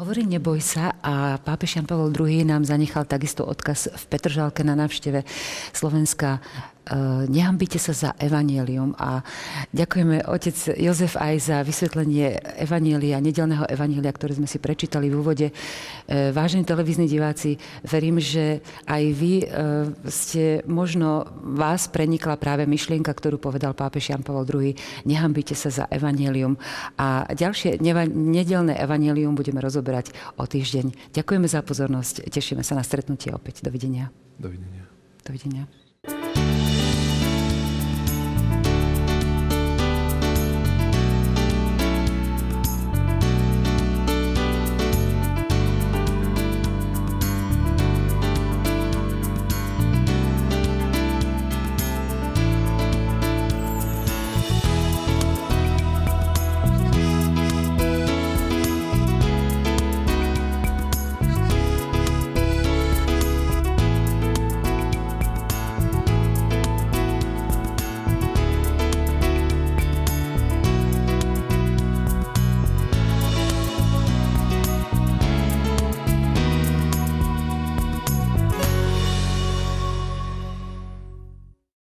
Hovorí 0.00 0.24
neboj 0.24 0.64
sa 0.64 0.96
a 1.04 1.36
pápež 1.36 1.76
Jan 1.76 1.84
Pavel 1.84 2.08
II 2.16 2.48
nám 2.48 2.64
zanechal 2.64 3.04
takisto 3.04 3.44
odkaz 3.44 3.92
v 3.92 4.04
Petržalke 4.08 4.64
na 4.64 4.72
návšteve 4.72 5.28
Slovenska 5.76 6.40
nehambite 7.30 7.78
sa 7.78 7.94
za 7.94 8.10
evanielium 8.18 8.98
a 8.98 9.22
ďakujeme 9.70 10.26
otec 10.26 10.74
Jozef 10.74 11.14
aj 11.14 11.34
za 11.38 11.56
vysvetlenie 11.62 12.40
evanielia, 12.58 13.22
nedelného 13.22 13.66
evanielia, 13.70 14.10
ktoré 14.10 14.34
sme 14.34 14.50
si 14.50 14.58
prečítali 14.58 15.06
v 15.06 15.18
úvode. 15.18 15.46
Eh, 15.50 16.34
vážení 16.34 16.66
televízni 16.66 17.06
diváci, 17.06 17.56
verím, 17.86 18.18
že 18.18 18.60
aj 18.86 19.02
vy 19.14 19.32
eh, 19.40 19.46
ste, 20.10 20.66
možno 20.66 21.30
vás 21.40 21.86
prenikla 21.86 22.34
práve 22.34 22.66
myšlienka, 22.66 23.10
ktorú 23.14 23.38
povedal 23.38 23.72
pápež 23.72 24.10
Jan 24.10 24.26
Pavel 24.26 24.46
II. 24.46 24.74
Nehambite 25.06 25.54
sa 25.54 25.70
za 25.70 25.84
evanielium. 25.88 26.58
A 26.98 27.30
ďalšie 27.30 27.78
nedelné 28.10 28.74
evanielium 28.76 29.38
budeme 29.38 29.62
rozoberať 29.62 30.10
o 30.36 30.44
týždeň. 30.44 31.14
Ďakujeme 31.14 31.46
za 31.46 31.62
pozornosť. 31.62 32.26
Tešíme 32.28 32.66
sa 32.66 32.74
na 32.74 32.82
stretnutie 32.82 33.30
opäť. 33.30 33.62
Dovidenia. 33.62 34.10
Dovidenia. 34.36 34.84
Dovidenia. 35.22 35.79